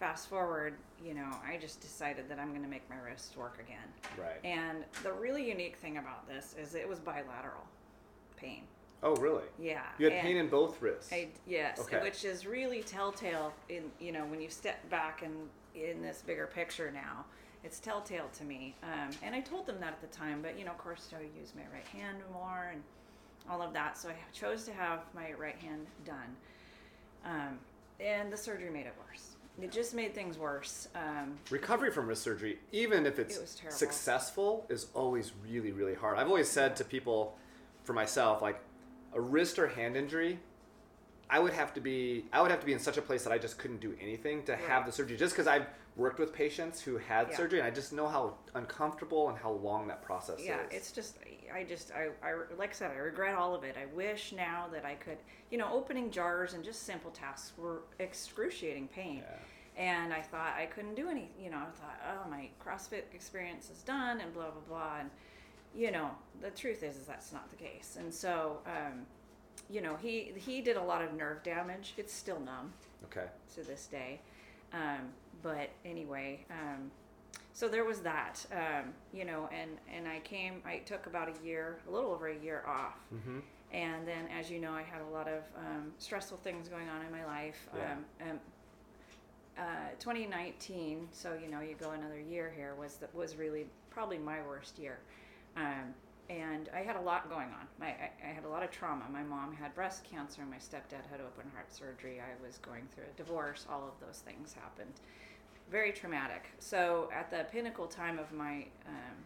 fast 0.01 0.27
forward, 0.29 0.73
you 1.05 1.13
know, 1.13 1.29
I 1.47 1.57
just 1.57 1.79
decided 1.79 2.27
that 2.27 2.39
I'm 2.39 2.49
going 2.49 2.63
to 2.63 2.67
make 2.67 2.89
my 2.89 2.95
wrists 2.97 3.37
work 3.37 3.59
again. 3.63 3.87
Right. 4.19 4.43
And 4.43 4.79
the 5.03 5.13
really 5.13 5.47
unique 5.47 5.77
thing 5.77 5.97
about 5.99 6.27
this 6.27 6.55
is 6.59 6.73
it 6.73 6.89
was 6.89 6.99
bilateral 6.99 7.67
pain. 8.35 8.63
oh, 9.03 9.15
really? 9.17 9.43
Yeah. 9.59 9.83
You 9.99 10.09
had 10.09 10.21
pain 10.21 10.37
in 10.37 10.47
both 10.49 10.81
wrists. 10.81 11.13
I, 11.13 11.27
yes, 11.45 11.79
Okay. 11.81 12.01
which 12.01 12.25
is 12.25 12.47
really 12.47 12.81
telltale 12.81 13.53
in 13.69 13.83
you 13.99 14.11
know 14.11 14.25
when 14.25 14.41
you 14.41 14.49
step 14.49 14.77
back 14.89 15.21
and 15.21 15.33
in 15.75 16.01
this 16.01 16.23
bigger 16.25 16.47
picture 16.47 16.91
now. 16.91 17.25
It's 17.63 17.79
telltale 17.79 18.27
to 18.39 18.43
me, 18.43 18.75
um, 18.81 19.11
and 19.21 19.35
I 19.35 19.39
told 19.41 19.67
them 19.67 19.79
that 19.81 19.93
at 19.93 20.01
the 20.01 20.07
time. 20.07 20.41
But 20.41 20.57
you 20.57 20.65
know, 20.65 20.71
of 20.71 20.79
course, 20.79 21.13
I 21.15 21.21
use 21.39 21.53
my 21.55 21.61
right 21.71 21.85
hand 21.85 22.17
more 22.33 22.71
and 22.73 22.81
all 23.47 23.61
of 23.61 23.71
that. 23.73 23.99
So 23.99 24.09
I 24.09 24.15
chose 24.33 24.65
to 24.65 24.73
have 24.73 25.01
my 25.13 25.33
right 25.33 25.57
hand 25.57 25.85
done, 26.03 26.35
um, 27.23 27.59
and 27.99 28.33
the 28.33 28.37
surgery 28.37 28.71
made 28.71 28.87
it 28.87 28.95
worse. 29.07 29.30
It 29.61 29.71
just 29.71 29.93
made 29.93 30.15
things 30.15 30.37
worse. 30.37 30.87
Um, 30.95 31.37
Recovery 31.49 31.91
from 31.91 32.07
wrist 32.07 32.23
surgery, 32.23 32.59
even 32.71 33.05
if 33.05 33.19
it's 33.19 33.37
It 33.37 33.71
successful, 33.71 34.65
is 34.69 34.87
always 34.93 35.31
really, 35.47 35.71
really 35.71 35.93
hard. 35.93 36.17
I've 36.17 36.27
always 36.27 36.49
said 36.49 36.75
to 36.77 36.83
people, 36.83 37.37
for 37.83 37.93
myself, 37.93 38.41
like 38.41 38.59
a 39.13 39.21
wrist 39.21 39.59
or 39.59 39.67
hand 39.67 39.95
injury, 39.95 40.39
I 41.29 41.39
would 41.39 41.53
have 41.53 41.73
to 41.75 41.81
be 41.81 42.25
I 42.33 42.41
would 42.41 42.51
have 42.51 42.59
to 42.59 42.65
be 42.65 42.73
in 42.73 42.79
such 42.79 42.97
a 42.97 43.01
place 43.01 43.23
that 43.23 43.31
I 43.31 43.37
just 43.37 43.57
couldn't 43.57 43.79
do 43.79 43.95
anything 44.01 44.43
to 44.43 44.55
have 44.55 44.85
the 44.85 44.91
surgery. 44.91 45.15
Just 45.15 45.33
because 45.33 45.47
I've 45.47 45.65
worked 45.95 46.19
with 46.19 46.33
patients 46.33 46.81
who 46.81 46.97
had 46.97 47.29
Yeah. 47.29 47.37
surgery, 47.37 47.59
and 47.59 47.67
I 47.67 47.71
just 47.71 47.93
know 47.93 48.07
how 48.07 48.35
uncomfortable 48.53 49.29
and 49.29 49.37
how 49.37 49.51
long 49.51 49.87
that 49.87 50.01
process 50.01 50.39
yeah, 50.39 50.55
is. 50.55 50.71
Yeah, 50.71 50.77
it's 50.77 50.91
just 50.91 51.17
I 51.53 51.63
just 51.63 51.91
I, 51.93 52.09
I 52.27 52.33
like 52.57 52.71
I 52.71 52.73
said 52.73 52.91
I 52.91 52.95
regret 52.95 53.35
all 53.35 53.55
of 53.55 53.63
it. 53.63 53.77
I 53.81 53.85
wish 53.95 54.33
now 54.33 54.67
that 54.73 54.85
I 54.85 54.95
could 54.95 55.17
you 55.49 55.57
know 55.57 55.69
opening 55.71 56.11
jars 56.11 56.53
and 56.53 56.63
just 56.65 56.83
simple 56.83 57.11
tasks 57.11 57.53
were 57.57 57.83
excruciating 57.99 58.89
pain. 58.89 59.23
Yeah. 59.25 59.37
And 59.77 60.13
I 60.13 60.21
thought 60.21 60.53
I 60.57 60.65
couldn't 60.65 60.95
do 60.95 61.09
any, 61.09 61.29
you 61.41 61.49
know, 61.49 61.57
I 61.57 61.71
thought, 61.71 61.99
oh, 62.25 62.29
my 62.29 62.49
CrossFit 62.63 63.03
experience 63.13 63.69
is 63.69 63.81
done 63.83 64.19
and 64.19 64.33
blah, 64.33 64.49
blah, 64.51 64.61
blah. 64.67 64.99
And, 64.99 65.09
you 65.73 65.91
know, 65.91 66.11
the 66.41 66.49
truth 66.51 66.83
is, 66.83 66.97
is 66.97 67.05
that's 67.05 67.31
not 67.31 67.49
the 67.49 67.55
case. 67.55 67.97
And 67.99 68.13
so, 68.13 68.59
um, 68.65 69.05
you 69.69 69.81
know, 69.81 69.95
he, 69.95 70.33
he 70.35 70.61
did 70.61 70.75
a 70.75 70.81
lot 70.83 71.01
of 71.01 71.13
nerve 71.13 71.41
damage. 71.43 71.93
It's 71.97 72.13
still 72.13 72.39
numb 72.39 72.73
Okay. 73.05 73.27
to 73.55 73.63
this 73.63 73.87
day. 73.87 74.19
Um, 74.73 75.09
but 75.41 75.69
anyway, 75.85 76.45
um, 76.51 76.91
so 77.53 77.67
there 77.67 77.85
was 77.85 77.99
that, 78.01 78.45
um, 78.51 78.93
you 79.13 79.23
know, 79.25 79.49
and, 79.57 79.71
and 79.93 80.07
I 80.07 80.19
came, 80.19 80.61
I 80.65 80.79
took 80.79 81.05
about 81.07 81.29
a 81.29 81.45
year, 81.45 81.79
a 81.87 81.91
little 81.91 82.11
over 82.11 82.27
a 82.27 82.37
year 82.37 82.63
off. 82.67 82.97
Mm-hmm. 83.13 83.39
And 83.73 84.05
then, 84.05 84.27
as 84.37 84.51
you 84.51 84.59
know, 84.59 84.73
I 84.73 84.81
had 84.81 85.01
a 85.01 85.13
lot 85.13 85.29
of 85.29 85.43
um, 85.57 85.93
stressful 85.97 86.39
things 86.43 86.67
going 86.67 86.89
on 86.89 87.05
in 87.05 87.11
my 87.11 87.25
life. 87.25 87.69
Yeah. 87.73 87.95
Uh, 89.61 89.91
2019, 89.99 91.07
so 91.11 91.37
you 91.39 91.47
know, 91.47 91.61
you 91.61 91.75
go 91.79 91.91
another 91.91 92.19
year 92.19 92.51
here 92.55 92.73
was 92.73 92.95
that 92.95 93.13
was 93.13 93.35
really 93.35 93.67
probably 93.91 94.17
my 94.17 94.41
worst 94.41 94.79
year, 94.79 94.97
um, 95.55 95.93
and 96.31 96.67
I 96.73 96.79
had 96.79 96.95
a 96.95 97.01
lot 97.01 97.29
going 97.29 97.49
on. 97.49 97.67
My, 97.79 97.89
I, 97.89 98.09
I 98.23 98.33
had 98.33 98.43
a 98.43 98.49
lot 98.49 98.63
of 98.63 98.71
trauma. 98.71 99.05
My 99.11 99.21
mom 99.21 99.53
had 99.53 99.75
breast 99.75 100.03
cancer. 100.03 100.41
My 100.49 100.57
stepdad 100.57 101.05
had 101.11 101.21
open 101.21 101.51
heart 101.53 101.71
surgery. 101.71 102.19
I 102.19 102.43
was 102.43 102.57
going 102.57 102.87
through 102.95 103.03
a 103.13 103.17
divorce. 103.17 103.67
All 103.69 103.83
of 103.87 103.93
those 104.03 104.23
things 104.25 104.53
happened. 104.53 104.93
Very 105.69 105.91
traumatic. 105.91 106.49
So 106.57 107.09
at 107.13 107.29
the 107.29 107.45
pinnacle 107.51 107.85
time 107.85 108.17
of 108.17 108.31
my 108.31 108.65
um, 108.87 109.17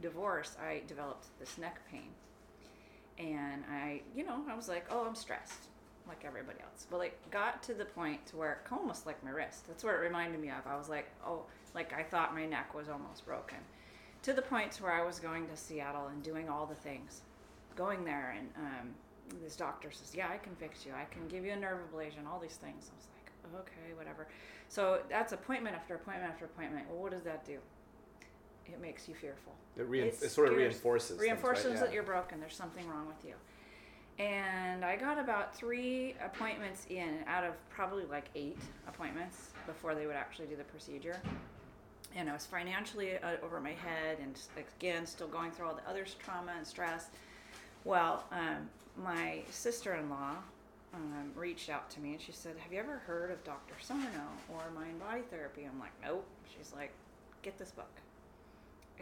divorce, 0.00 0.56
I 0.64 0.80
developed 0.86 1.26
this 1.38 1.58
neck 1.58 1.80
pain 1.90 2.08
and 3.18 3.64
I, 3.70 4.02
you 4.14 4.24
know, 4.24 4.42
I 4.48 4.54
was 4.54 4.68
like, 4.68 4.86
oh, 4.90 5.04
I'm 5.06 5.14
stressed, 5.14 5.68
like 6.08 6.24
everybody 6.24 6.58
else. 6.60 6.86
But 6.90 7.00
it 7.00 7.30
got 7.30 7.62
to 7.64 7.74
the 7.74 7.84
point 7.84 8.24
to 8.26 8.36
where 8.36 8.52
it 8.52 8.72
almost 8.72 9.06
like 9.06 9.22
my 9.24 9.30
wrist. 9.30 9.66
That's 9.68 9.84
what 9.84 9.94
it 9.94 9.98
reminded 9.98 10.40
me 10.40 10.48
of. 10.48 10.66
I 10.66 10.76
was 10.76 10.88
like, 10.88 11.08
oh, 11.26 11.42
like 11.74 11.92
I 11.92 12.02
thought 12.02 12.34
my 12.34 12.46
neck 12.46 12.74
was 12.74 12.88
almost 12.88 13.24
broken. 13.26 13.58
to 14.22 14.32
the 14.32 14.42
point 14.42 14.72
to 14.72 14.82
where 14.82 14.92
I 14.92 15.04
was 15.04 15.18
going 15.18 15.46
to 15.48 15.56
Seattle 15.56 16.08
and 16.08 16.22
doing 16.22 16.48
all 16.48 16.66
the 16.66 16.74
things, 16.74 17.22
going 17.76 18.04
there 18.04 18.34
and 18.36 18.48
um, 18.56 18.88
this 19.42 19.56
doctor 19.56 19.90
says, 19.90 20.14
yeah, 20.14 20.28
I 20.28 20.38
can 20.38 20.54
fix 20.56 20.86
you. 20.86 20.92
I 20.92 21.04
can 21.12 21.28
give 21.28 21.44
you 21.44 21.52
a 21.52 21.56
nerve 21.56 21.78
ablation. 21.92 22.26
All 22.30 22.38
these 22.40 22.56
things. 22.56 22.90
I 22.90 22.96
was 22.96 23.06
like, 23.14 23.60
okay, 23.60 23.94
whatever. 23.96 24.26
So 24.68 25.00
that's 25.08 25.32
appointment 25.32 25.76
after 25.76 25.94
appointment 25.94 26.30
after 26.32 26.46
appointment. 26.46 26.86
Well, 26.90 27.02
what 27.02 27.12
does 27.12 27.24
that 27.24 27.44
do? 27.44 27.58
It 28.66 28.80
makes 28.80 29.08
you 29.08 29.14
fearful. 29.14 29.54
It, 29.76 29.90
reinf- 29.90 30.22
it 30.22 30.30
sort 30.30 30.48
of 30.48 30.56
reinforces. 30.56 31.18
reinforces 31.18 31.64
things, 31.64 31.76
right? 31.76 31.86
that 31.86 31.94
you're 31.94 32.02
broken. 32.02 32.40
There's 32.40 32.56
something 32.56 32.86
wrong 32.88 33.06
with 33.06 33.24
you. 33.26 33.34
And 34.18 34.84
I 34.84 34.96
got 34.96 35.18
about 35.18 35.54
three 35.54 36.14
appointments 36.24 36.86
in 36.90 37.18
out 37.26 37.44
of 37.44 37.52
probably 37.70 38.04
like 38.04 38.26
eight 38.34 38.58
appointments 38.88 39.50
before 39.66 39.94
they 39.94 40.06
would 40.06 40.16
actually 40.16 40.46
do 40.46 40.56
the 40.56 40.64
procedure. 40.64 41.20
And 42.16 42.28
I 42.28 42.32
was 42.32 42.46
financially 42.46 43.16
uh, 43.16 43.36
over 43.44 43.60
my 43.60 43.72
head, 43.72 44.18
and 44.20 44.38
again, 44.78 45.06
still 45.06 45.28
going 45.28 45.52
through 45.52 45.66
all 45.66 45.74
the 45.74 45.88
other 45.88 46.04
trauma 46.18 46.52
and 46.56 46.66
stress. 46.66 47.10
Well, 47.84 48.24
um, 48.32 48.68
my 48.96 49.42
sister-in-law 49.50 50.34
um, 50.94 51.30
reached 51.36 51.68
out 51.68 51.90
to 51.90 52.00
me, 52.00 52.12
and 52.12 52.20
she 52.20 52.32
said, 52.32 52.56
"Have 52.58 52.72
you 52.72 52.80
ever 52.80 52.98
heard 53.06 53.30
of 53.30 53.44
Dr. 53.44 53.74
Sarno 53.80 54.26
or 54.48 54.70
mind 54.74 54.98
body 54.98 55.20
therapy?" 55.30 55.68
I'm 55.70 55.78
like, 55.78 55.92
"Nope." 56.02 56.26
She's 56.56 56.72
like, 56.74 56.90
"Get 57.42 57.58
this 57.58 57.70
book." 57.70 57.90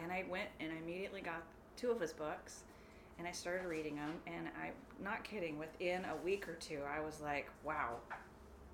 and 0.02 0.12
I 0.12 0.24
went 0.28 0.48
and 0.60 0.72
I 0.72 0.76
immediately 0.76 1.20
got 1.20 1.42
two 1.76 1.90
of 1.90 2.00
his 2.00 2.12
books 2.12 2.64
and 3.18 3.26
I 3.26 3.32
started 3.32 3.66
reading 3.66 3.96
them 3.96 4.14
and 4.26 4.48
I'm 4.62 4.74
not 5.02 5.24
kidding 5.24 5.58
within 5.58 6.04
a 6.04 6.24
week 6.24 6.48
or 6.48 6.54
two 6.54 6.80
I 6.88 7.00
was 7.00 7.20
like 7.20 7.50
wow 7.64 7.96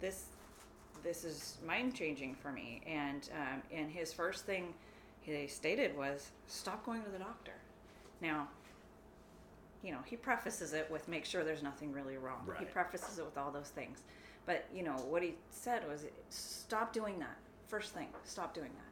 this 0.00 0.26
this 1.02 1.25
is 1.25 1.58
mind 1.66 1.94
changing 1.94 2.34
for 2.34 2.52
me. 2.52 2.82
And 2.87 3.28
um, 3.34 3.62
and 3.72 3.90
his 3.90 4.12
first 4.12 4.44
thing 4.44 4.75
he 5.20 5.46
stated 5.46 5.96
was 5.96 6.30
stop 6.46 6.84
going 6.84 7.02
to 7.02 7.11
the 7.11 7.18
doctor. 7.18 7.54
Now 8.20 8.49
you 9.82 9.92
know 9.92 10.00
he 10.04 10.16
prefaces 10.16 10.72
it 10.75 10.90
with 10.90 11.08
make 11.08 11.25
sure 11.25 11.44
there's 11.44 11.62
nothing 11.62 11.92
really 11.92 12.16
wrong. 12.16 12.49
He 12.58 12.64
prefaces 12.64 13.18
it 13.18 13.25
with 13.25 13.38
all 13.38 13.50
those 13.50 13.68
things. 13.68 14.02
But 14.44 14.66
you 14.75 14.82
know 14.82 14.96
what 15.08 15.22
he 15.22 15.34
said 15.50 15.88
was 15.88 16.04
stop 16.28 16.92
doing 16.92 17.18
that. 17.20 17.37
First 17.68 17.94
thing 17.94 18.08
stop 18.25 18.54
doing 18.54 18.70
that 18.75 18.91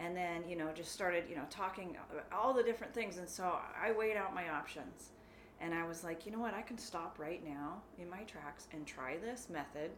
and 0.00 0.16
then 0.16 0.42
you 0.48 0.56
know 0.56 0.70
just 0.74 0.90
started 0.92 1.24
you 1.28 1.36
know 1.36 1.44
talking 1.50 1.96
all 2.32 2.52
the 2.52 2.62
different 2.62 2.92
things 2.92 3.18
and 3.18 3.28
so 3.28 3.56
i 3.80 3.92
weighed 3.92 4.16
out 4.16 4.34
my 4.34 4.48
options 4.48 5.10
and 5.60 5.72
i 5.74 5.86
was 5.86 6.02
like 6.02 6.26
you 6.26 6.32
know 6.32 6.40
what 6.40 6.54
i 6.54 6.62
can 6.62 6.78
stop 6.78 7.18
right 7.18 7.44
now 7.46 7.80
in 7.98 8.08
my 8.10 8.22
tracks 8.22 8.66
and 8.72 8.86
try 8.86 9.16
this 9.18 9.48
method 9.50 9.90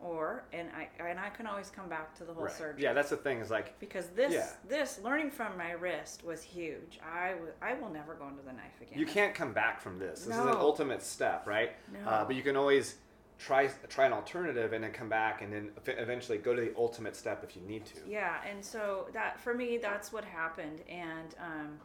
or 0.00 0.44
and 0.52 0.68
i 0.76 0.88
and 1.02 1.18
i 1.18 1.28
can 1.30 1.46
always 1.46 1.70
come 1.70 1.88
back 1.88 2.14
to 2.16 2.24
the 2.24 2.34
whole 2.34 2.44
Right. 2.44 2.52
surgery 2.52 2.82
Yeah, 2.82 2.92
that's 2.92 3.10
the 3.10 3.16
thing. 3.16 3.38
Is 3.38 3.50
like 3.50 3.78
because 3.78 4.08
this 4.08 4.32
Yeah. 4.32 4.48
this 4.68 4.98
learning 5.02 5.30
from 5.30 5.56
my 5.56 5.70
wrist 5.72 6.24
was 6.24 6.42
huge 6.42 6.98
i 7.02 7.34
i 7.62 7.74
will 7.74 7.90
never 7.90 8.14
go 8.14 8.26
into 8.28 8.42
the 8.42 8.52
knife 8.52 8.80
again 8.82 8.98
you 8.98 9.06
can't 9.06 9.34
come 9.34 9.52
back 9.52 9.80
from 9.80 9.98
this. 9.98 10.20
This 10.24 10.36
is 10.36 10.42
an 10.44 10.48
ultimate 10.48 11.02
step, 11.02 11.46
right? 11.46 11.72
No. 11.92 12.00
Uh, 12.10 12.24
but 12.24 12.34
you 12.36 12.42
can 12.42 12.56
always 12.56 12.96
try 13.38 13.66
try 13.88 14.06
an 14.06 14.12
alternative 14.12 14.72
and 14.72 14.84
then 14.84 14.92
come 14.92 15.08
back 15.08 15.42
and 15.42 15.52
then 15.52 15.70
eventually 15.86 16.38
go 16.38 16.54
to 16.54 16.60
the 16.60 16.72
ultimate 16.76 17.16
step 17.16 17.44
if 17.44 17.56
you 17.56 17.62
need 17.62 17.84
to. 17.86 17.96
Yeah, 18.08 18.36
and 18.48 18.64
so 18.64 19.06
that 19.12 19.40
for 19.40 19.54
me, 19.54 19.78
that's 19.78 20.12
what 20.12 20.24
happened. 20.24 20.80
And 20.88 21.34
um, 21.38 21.78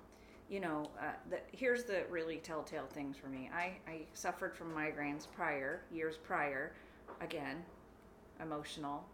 you 0.49 0.59
know, 0.59 0.89
uh, 0.99 1.11
the, 1.29 1.39
here's 1.51 1.83
the 1.83 2.03
really 2.09 2.37
telltale 2.37 2.87
things 2.87 3.15
for 3.17 3.27
me. 3.27 3.49
I, 3.53 3.73
I 3.87 4.01
suffered 4.13 4.55
from 4.55 4.73
migraines 4.73 5.27
prior, 5.35 5.81
years 5.91 6.17
prior, 6.17 6.73
again, 7.21 7.63
emotional. 8.41 9.05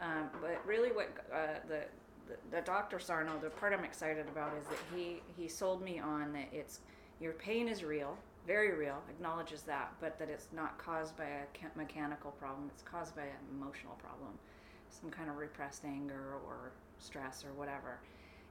Um, 0.00 0.28
but 0.40 0.64
really, 0.64 0.92
what 0.92 1.08
uh, 1.32 1.58
the, 1.68 1.80
the 2.28 2.56
the 2.56 2.60
Dr. 2.62 2.98
Sarno, 2.98 3.32
the 3.40 3.50
part 3.50 3.72
I'm 3.72 3.84
excited 3.84 4.26
about 4.28 4.52
is 4.60 4.66
that 4.68 4.78
he 4.94 5.22
he 5.36 5.48
sold 5.48 5.82
me 5.82 5.98
on 5.98 6.32
that 6.34 6.48
it's 6.52 6.80
your 7.20 7.32
pain 7.32 7.68
is 7.68 7.82
real, 7.82 8.16
very 8.46 8.74
real, 8.74 9.02
acknowledges 9.10 9.62
that, 9.62 9.92
but 10.00 10.18
that 10.18 10.28
it's 10.28 10.48
not 10.54 10.78
caused 10.78 11.16
by 11.16 11.24
a 11.24 11.78
mechanical 11.78 12.30
problem. 12.32 12.70
It's 12.72 12.82
caused 12.82 13.16
by 13.16 13.22
an 13.22 13.44
emotional 13.52 13.94
problem, 13.94 14.38
some 14.88 15.10
kind 15.10 15.28
of 15.28 15.36
repressed 15.36 15.84
anger 15.84 16.34
or 16.46 16.72
stress 16.98 17.44
or 17.44 17.52
whatever. 17.54 17.98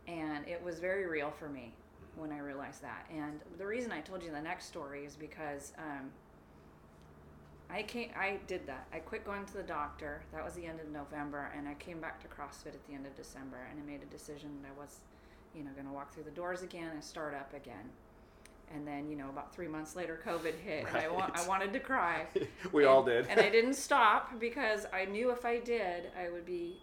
And 0.07 0.47
it 0.47 0.61
was 0.63 0.79
very 0.79 1.07
real 1.07 1.31
for 1.31 1.49
me 1.49 1.73
when 2.15 2.31
I 2.31 2.39
realized 2.39 2.81
that. 2.81 3.05
And 3.11 3.39
the 3.57 3.65
reason 3.65 3.91
I 3.91 4.01
told 4.01 4.23
you 4.23 4.31
the 4.31 4.41
next 4.41 4.65
story 4.65 5.05
is 5.05 5.15
because 5.15 5.73
um, 5.77 6.11
I 7.69 7.83
came, 7.83 8.09
I 8.15 8.39
did 8.47 8.67
that. 8.67 8.87
I 8.93 8.99
quit 8.99 9.25
going 9.25 9.45
to 9.45 9.53
the 9.53 9.63
doctor. 9.63 10.21
That 10.33 10.43
was 10.43 10.53
the 10.53 10.65
end 10.65 10.79
of 10.79 10.89
November, 10.89 11.51
and 11.57 11.67
I 11.67 11.73
came 11.75 11.99
back 11.99 12.21
to 12.21 12.27
CrossFit 12.27 12.67
at 12.67 12.87
the 12.87 12.93
end 12.93 13.05
of 13.05 13.15
December, 13.15 13.67
and 13.71 13.79
I 13.81 13.85
made 13.85 14.01
a 14.03 14.11
decision 14.11 14.49
that 14.61 14.69
I 14.75 14.79
was, 14.79 14.99
you 15.55 15.63
know, 15.63 15.71
going 15.71 15.87
to 15.87 15.93
walk 15.93 16.13
through 16.13 16.23
the 16.23 16.31
doors 16.31 16.61
again 16.61 16.89
and 16.93 17.03
start 17.03 17.33
up 17.33 17.53
again. 17.53 17.89
And 18.73 18.85
then, 18.87 19.09
you 19.09 19.15
know, 19.15 19.29
about 19.29 19.53
three 19.53 19.67
months 19.67 19.95
later, 19.95 20.19
COVID 20.25 20.57
hit, 20.59 20.85
and 20.87 20.97
I, 20.97 21.07
wa- 21.07 21.29
I 21.33 21.47
wanted 21.47 21.71
to 21.73 21.79
cry. 21.79 22.25
we 22.71 22.83
and, 22.83 22.89
all 22.89 23.03
did. 23.03 23.27
and 23.27 23.39
I 23.39 23.49
didn't 23.49 23.75
stop 23.75 24.39
because 24.39 24.85
I 24.91 25.05
knew 25.05 25.31
if 25.31 25.45
I 25.45 25.59
did, 25.59 26.11
I 26.19 26.29
would 26.29 26.45
be, 26.45 26.77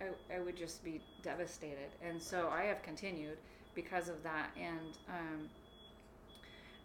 I, 0.00 0.36
I 0.36 0.40
would 0.40 0.56
just 0.56 0.82
be 0.84 1.00
devastated. 1.22 1.90
And 2.02 2.22
so 2.22 2.48
I 2.50 2.64
have 2.64 2.82
continued 2.82 3.36
because 3.74 4.08
of 4.08 4.22
that. 4.22 4.50
And 4.56 4.98
um, 5.08 5.48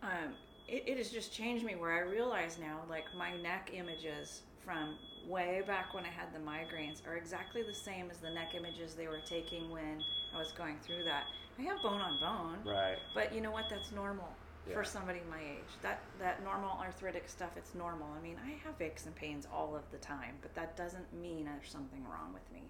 um, 0.03 0.33
it, 0.67 0.83
it 0.87 0.97
has 0.97 1.09
just 1.09 1.33
changed 1.33 1.63
me 1.63 1.75
where 1.75 1.91
I 1.91 1.99
realize 1.99 2.57
now, 2.59 2.79
like 2.89 3.05
my 3.17 3.35
neck 3.37 3.71
images 3.73 4.41
from 4.65 4.95
way 5.27 5.61
back 5.65 5.93
when 5.93 6.05
I 6.05 6.09
had 6.09 6.33
the 6.33 6.39
migraines 6.39 7.05
are 7.07 7.15
exactly 7.15 7.61
the 7.63 7.73
same 7.73 8.09
as 8.11 8.17
the 8.17 8.29
neck 8.29 8.55
images 8.55 8.93
they 8.93 9.07
were 9.07 9.21
taking 9.25 9.69
when 9.69 10.03
I 10.33 10.37
was 10.37 10.51
going 10.51 10.77
through 10.85 11.03
that. 11.05 11.25
I 11.57 11.63
have 11.63 11.81
bone 11.81 12.01
on 12.01 12.17
bone. 12.19 12.57
right. 12.65 12.97
But 13.13 13.33
you 13.33 13.41
know 13.41 13.51
what? 13.51 13.65
That's 13.69 13.91
normal 13.91 14.29
Yeah. 14.69 14.75
for 14.75 14.83
somebody 14.83 15.19
my 15.29 15.39
age. 15.39 15.71
That 15.81 16.01
that 16.19 16.43
normal 16.43 16.77
arthritic 16.79 17.27
stuff, 17.29 17.51
it's 17.57 17.73
normal. 17.75 18.07
I 18.17 18.21
mean, 18.21 18.37
I 18.45 18.51
have 18.67 18.79
aches 18.81 19.05
and 19.05 19.15
pains 19.15 19.47
all 19.53 19.75
of 19.75 19.83
the 19.91 19.97
time, 19.97 20.35
but 20.41 20.53
that 20.55 20.77
doesn't 20.77 21.13
mean 21.13 21.45
there's 21.45 21.71
something 21.71 22.03
wrong 22.05 22.33
with 22.33 22.49
me. 22.53 22.63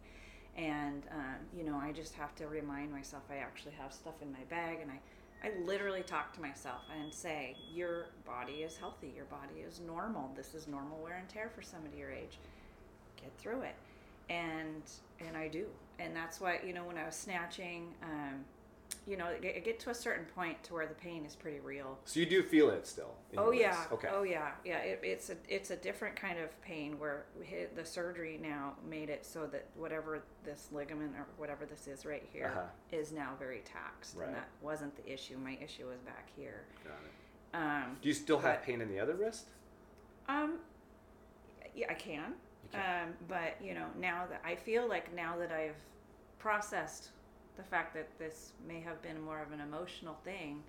And 0.57 1.03
um, 1.11 1.35
you 1.55 1.63
know, 1.63 1.77
I 1.77 1.91
just 1.91 2.13
have 2.15 2.35
to 2.35 2.47
remind 2.47 2.91
myself 2.91 3.23
I 3.29 3.37
actually 3.37 3.73
have 3.73 3.93
stuff 3.93 4.15
in 4.21 4.31
my 4.31 4.43
bag, 4.49 4.79
and 4.81 4.91
I. 4.91 4.99
I 5.41 5.51
literally 5.63 6.03
talk 6.03 6.33
to 6.33 6.41
myself 6.41 6.81
and 7.01 7.13
say, 7.13 7.55
Your 7.73 8.07
body 8.25 8.55
is 8.55 8.75
healthy. 8.75 9.13
Your 9.15 9.23
body 9.23 9.61
is 9.65 9.79
normal. 9.79 10.29
This 10.35 10.53
is 10.53 10.67
normal 10.67 10.97
wear 11.01 11.15
and 11.15 11.29
tear 11.29 11.49
for 11.55 11.61
somebody 11.61 11.95
your 11.97 12.11
age. 12.11 12.37
Get 13.15 13.31
through 13.37 13.61
it. 13.61 13.75
And 14.29 14.83
and 15.25 15.37
I 15.37 15.47
do. 15.47 15.67
And 15.97 16.13
that's 16.13 16.41
why, 16.41 16.59
you 16.65 16.73
know, 16.73 16.83
when 16.83 16.97
I 16.97 17.05
was 17.05 17.15
snatching, 17.15 17.93
um, 18.03 18.43
you 19.09 19.17
know, 19.17 19.27
get- 19.41 19.63
get 19.63 19.79
to 19.79 19.89
a 19.89 19.93
certain 19.95 20.25
point 20.35 20.63
to 20.63 20.73
where 20.73 20.85
the 20.85 20.93
pain 20.93 21.25
is 21.25 21.35
pretty 21.35 21.59
real. 21.59 21.97
So 22.05 22.19
you 22.19 22.27
do 22.27 22.43
feel 22.43 22.69
it 22.69 22.85
still. 22.85 23.15
Oh 23.37 23.49
yeah. 23.51 23.85
Okay. 23.91 24.07
Oh 24.11 24.21
yeah. 24.21 24.51
Yeah. 24.63 24.77
It, 24.77 24.99
it's 25.01 25.31
a 25.31 25.37
it's 25.47 25.71
a 25.71 25.75
different 25.75 26.15
kind 26.15 26.37
of 26.37 26.61
pain 26.61 26.99
where 26.99 27.25
the 27.75 27.83
surgery 27.83 28.39
now 28.41 28.75
made 28.87 29.09
it 29.09 29.25
so 29.25 29.47
that 29.47 29.65
whatever 29.75 30.21
this 30.43 30.69
ligament 30.71 31.13
or 31.17 31.25
whatever 31.37 31.65
this 31.65 31.87
is 31.87 32.05
right 32.05 32.27
here 32.31 32.53
is 32.91 33.11
Uh-huh. 33.11 33.19
now 33.23 33.31
very 33.39 33.61
taxed, 33.65 34.15
Right. 34.15 34.27
and 34.27 34.35
that 34.37 34.47
wasn't 34.61 34.95
the 34.95 35.11
issue. 35.11 35.37
My 35.37 35.57
issue 35.59 35.87
was 35.87 35.99
back 36.01 36.29
here. 36.35 36.61
Got 36.83 36.93
it. 37.03 37.11
Um, 37.55 37.97
Do 38.01 38.07
you 38.09 38.13
still 38.13 38.37
have 38.39 38.61
pain 38.61 38.79
in 38.79 38.89
the 38.89 38.99
other 38.99 39.15
wrist? 39.15 39.47
um, 40.27 40.59
yeah, 41.73 41.87
I 41.89 41.95
can. 41.95 42.35
You 42.63 42.69
can. 42.73 43.07
Um, 43.07 43.13
but 43.27 43.55
you 43.59 43.73
know, 43.73 43.87
now 43.99 44.27
that 44.29 44.41
I 44.45 44.53
feel 44.55 44.87
like 44.87 45.11
now 45.15 45.35
that 45.37 45.51
I've 45.51 45.75
processed 46.37 47.09
the 47.59 47.65
fact 47.65 47.93
that 47.93 48.07
this 48.17 48.53
may 48.67 48.79
have 48.79 49.01
been 49.01 49.21
more 49.21 49.41
of 49.41 49.51
an 49.51 49.59
emotional 49.59 50.17
thing, 50.23 50.63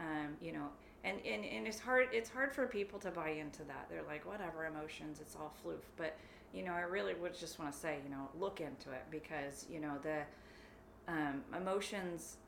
um, 0.00 0.36
you 0.42 0.52
know, 0.52 0.66
and, 1.04 1.18
and, 1.24 1.44
and 1.44 1.66
it's 1.66 1.78
hard 1.78 2.08
it's 2.12 2.28
hard 2.28 2.52
for 2.52 2.66
people 2.66 2.98
to 2.98 3.10
buy 3.10 3.30
into 3.30 3.62
that. 3.64 3.86
They're 3.88 4.02
like, 4.06 4.26
whatever 4.26 4.66
emotions, 4.66 5.20
it's 5.20 5.36
all 5.36 5.54
floof. 5.64 5.84
But 5.96 6.16
you 6.52 6.64
know, 6.64 6.72
I 6.72 6.80
really 6.80 7.14
would 7.14 7.38
just 7.38 7.58
want 7.58 7.72
to 7.72 7.78
say, 7.78 7.98
you 8.04 8.10
know, 8.10 8.28
look 8.38 8.60
into 8.60 8.90
it 8.90 9.04
because 9.10 9.66
you 9.70 9.80
know 9.80 9.94
the 10.02 10.20
um, 11.06 11.42
emotions 11.56 12.38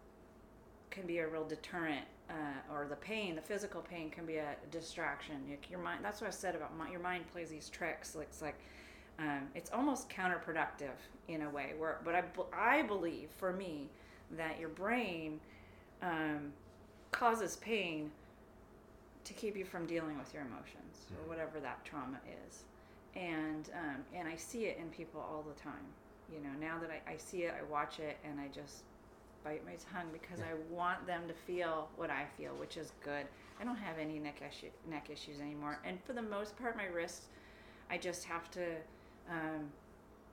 can 0.90 1.06
be 1.06 1.18
a 1.18 1.28
real 1.28 1.44
deterrent, 1.44 2.06
uh, 2.30 2.72
or 2.72 2.86
the 2.88 2.96
pain, 2.96 3.36
the 3.36 3.42
physical 3.42 3.82
pain, 3.82 4.10
can 4.10 4.26
be 4.26 4.36
a 4.36 4.56
distraction. 4.72 5.36
Like 5.48 5.70
your 5.70 5.80
mind. 5.80 6.00
That's 6.02 6.20
what 6.20 6.28
I 6.28 6.30
said 6.30 6.56
about 6.56 6.76
my, 6.76 6.90
your 6.90 7.00
mind 7.00 7.30
plays 7.32 7.50
these 7.50 7.68
tricks. 7.68 8.16
Like, 8.16 8.26
It's 8.30 8.42
like 8.42 8.58
um, 9.18 9.48
it's 9.54 9.70
almost 9.72 10.08
counterproductive 10.10 10.96
in 11.28 11.42
a 11.42 11.50
way. 11.50 11.72
Where, 11.78 11.98
but 12.04 12.14
I, 12.14 12.24
I 12.54 12.82
believe 12.82 13.28
for 13.36 13.52
me 13.52 13.88
that 14.36 14.58
your 14.60 14.68
brain 14.68 15.40
um, 16.02 16.52
causes 17.12 17.56
pain 17.56 18.10
to 19.24 19.32
keep 19.32 19.56
you 19.56 19.64
from 19.64 19.86
dealing 19.86 20.18
with 20.18 20.32
your 20.32 20.42
emotions 20.42 21.06
or 21.10 21.28
whatever 21.28 21.58
that 21.60 21.84
trauma 21.84 22.18
is. 22.46 22.64
And 23.14 23.70
um, 23.74 24.04
and 24.14 24.28
I 24.28 24.36
see 24.36 24.66
it 24.66 24.78
in 24.78 24.88
people 24.90 25.20
all 25.20 25.42
the 25.42 25.58
time. 25.60 25.86
You 26.32 26.40
know, 26.40 26.50
now 26.60 26.78
that 26.80 26.90
I, 26.90 27.12
I 27.12 27.16
see 27.16 27.44
it, 27.44 27.54
I 27.58 27.62
watch 27.70 27.98
it, 28.00 28.18
and 28.24 28.38
I 28.40 28.48
just 28.48 28.82
bite 29.44 29.64
my 29.64 29.74
tongue 29.92 30.08
because 30.12 30.40
I 30.40 30.54
want 30.74 31.06
them 31.06 31.22
to 31.28 31.34
feel 31.34 31.88
what 31.96 32.10
I 32.10 32.24
feel, 32.36 32.50
which 32.56 32.76
is 32.76 32.92
good. 33.02 33.26
I 33.60 33.64
don't 33.64 33.76
have 33.76 33.98
any 33.98 34.18
neck 34.18 34.42
issue, 34.46 34.70
neck 34.90 35.08
issues 35.10 35.40
anymore, 35.40 35.78
and 35.84 35.98
for 36.04 36.12
the 36.12 36.22
most 36.22 36.58
part, 36.58 36.76
my 36.76 36.86
wrists, 36.86 37.26
I 37.88 37.96
just 37.96 38.24
have 38.24 38.50
to 38.50 38.60
um, 39.30 39.70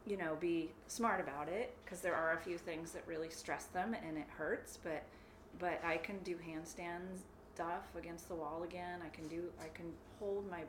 you 0.05 0.17
know, 0.17 0.35
be 0.39 0.69
smart 0.87 1.21
about 1.21 1.47
it 1.47 1.73
because 1.83 2.01
there 2.01 2.15
are 2.15 2.33
a 2.33 2.37
few 2.37 2.57
things 2.57 2.91
that 2.91 3.03
really 3.07 3.29
stress 3.29 3.65
them 3.65 3.95
and 4.07 4.17
it 4.17 4.27
hurts. 4.37 4.77
But 4.83 5.03
but 5.59 5.79
I 5.85 5.97
can 5.97 6.17
do 6.19 6.35
handstands 6.35 7.21
stuff 7.53 7.85
against 7.97 8.27
the 8.27 8.35
wall 8.35 8.63
again. 8.63 8.99
I 9.05 9.09
can 9.09 9.27
do 9.27 9.43
I 9.61 9.67
can 9.73 9.91
hold 10.19 10.49
my 10.49 10.63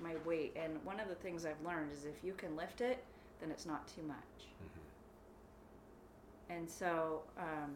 my 0.00 0.14
weight. 0.24 0.56
And 0.56 0.82
one 0.84 1.00
of 1.00 1.08
the 1.08 1.14
things 1.14 1.44
I've 1.44 1.64
learned 1.64 1.92
is 1.92 2.04
if 2.04 2.24
you 2.24 2.32
can 2.34 2.56
lift 2.56 2.80
it, 2.80 3.04
then 3.40 3.50
it's 3.50 3.66
not 3.66 3.86
too 3.88 4.02
much. 4.02 4.16
And 6.50 6.68
so 6.68 7.22
um, 7.38 7.70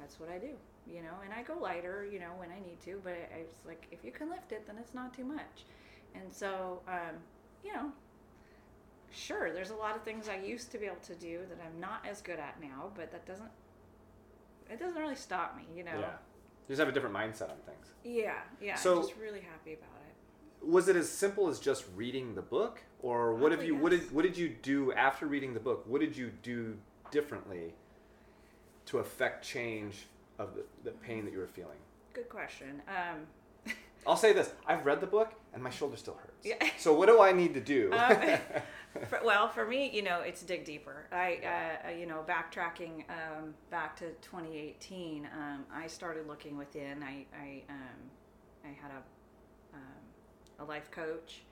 that's 0.00 0.18
what 0.18 0.28
I 0.30 0.38
do, 0.38 0.50
you 0.92 1.02
know. 1.02 1.14
And 1.24 1.32
I 1.32 1.42
go 1.42 1.54
lighter, 1.60 2.06
you 2.10 2.18
know, 2.18 2.32
when 2.36 2.50
I 2.50 2.58
need 2.66 2.80
to. 2.84 3.00
But 3.04 3.12
I, 3.12 3.38
I 3.38 3.42
was 3.42 3.56
like, 3.66 3.86
if 3.90 4.04
you 4.04 4.10
can 4.10 4.30
lift 4.30 4.52
it, 4.52 4.66
then 4.66 4.76
it's 4.78 4.94
not 4.94 5.14
too 5.14 5.24
much. 5.24 5.64
And 6.14 6.32
so, 6.32 6.80
um, 6.88 7.16
you 7.64 7.72
know, 7.72 7.92
sure, 9.12 9.52
there's 9.52 9.70
a 9.70 9.74
lot 9.74 9.96
of 9.96 10.02
things 10.02 10.28
I 10.28 10.36
used 10.36 10.72
to 10.72 10.78
be 10.78 10.86
able 10.86 10.96
to 11.06 11.14
do 11.14 11.40
that 11.48 11.58
I'm 11.64 11.80
not 11.80 12.04
as 12.08 12.20
good 12.20 12.38
at 12.38 12.60
now. 12.60 12.90
But 12.94 13.10
that 13.12 13.26
doesn't 13.26 13.50
it 14.70 14.78
doesn't 14.78 15.00
really 15.00 15.16
stop 15.16 15.56
me, 15.56 15.64
you 15.76 15.84
know. 15.84 15.92
Yeah. 15.98 16.06
You 16.68 16.76
just 16.76 16.80
have 16.80 16.88
a 16.88 16.92
different 16.92 17.14
mindset 17.14 17.50
on 17.50 17.56
things. 17.66 17.86
Yeah, 18.04 18.34
yeah. 18.60 18.76
So- 18.76 18.96
I'm 18.96 19.02
just 19.02 19.16
really 19.20 19.40
happy 19.40 19.74
about 19.74 19.88
it. 20.08 20.66
Was 20.66 20.88
it 20.88 20.94
as 20.96 21.08
simple 21.08 21.48
as 21.48 21.58
just 21.58 21.84
reading 21.96 22.36
the 22.36 22.42
book, 22.42 22.80
or 23.00 23.34
what 23.34 23.50
have 23.50 23.64
you? 23.64 23.74
What 23.76 23.90
did 23.90 24.12
what 24.12 24.22
did 24.22 24.36
you 24.36 24.48
do 24.48 24.92
after 24.92 25.26
reading 25.26 25.54
the 25.54 25.60
book? 25.60 25.84
What 25.88 26.00
did 26.00 26.16
you 26.16 26.30
do 26.44 26.78
differently 27.10 27.74
to 28.86 28.98
affect 28.98 29.44
change 29.44 30.06
of 30.38 30.54
the, 30.54 30.62
the 30.84 30.92
pain 30.92 31.24
that 31.24 31.32
you 31.32 31.40
were 31.40 31.48
feeling? 31.48 31.78
Good 32.14 32.28
question. 32.28 32.80
Um, 32.86 33.74
I'll 34.06 34.16
say 34.16 34.32
this: 34.32 34.52
I've 34.64 34.86
read 34.86 35.00
the 35.00 35.06
book, 35.08 35.32
and 35.52 35.64
my 35.64 35.70
shoulder 35.70 35.96
still 35.96 36.14
hurts. 36.14 36.46
Yeah. 36.46 36.64
So 36.78 36.94
what 36.94 37.08
do 37.08 37.20
I 37.20 37.32
need 37.32 37.54
to 37.54 37.60
do? 37.60 37.92
Um, 37.92 38.16
for, 39.08 39.20
well, 39.24 39.48
for 39.48 39.66
me, 39.66 39.90
you 39.92 40.02
know, 40.02 40.20
it's 40.20 40.42
dig 40.42 40.64
deeper. 40.64 41.06
I, 41.12 41.86
uh, 41.86 41.90
you 41.90 42.06
know, 42.06 42.24
backtracking 42.26 43.04
um, 43.08 43.54
back 43.70 43.96
to 43.96 44.10
2018, 44.22 45.28
um, 45.32 45.64
I 45.72 45.86
started 45.86 46.26
looking 46.26 46.56
within. 46.56 47.02
I, 47.02 47.26
I, 47.36 47.62
um, 47.68 48.10
I 48.64 48.68
had 48.68 48.90
a, 48.90 49.76
um, 49.76 50.60
a 50.60 50.64
life 50.64 50.90
coach 50.90 51.42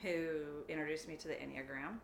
who 0.00 0.62
introduced 0.68 1.08
me 1.08 1.16
to 1.16 1.28
the 1.28 1.34
Enneagram. 1.34 1.98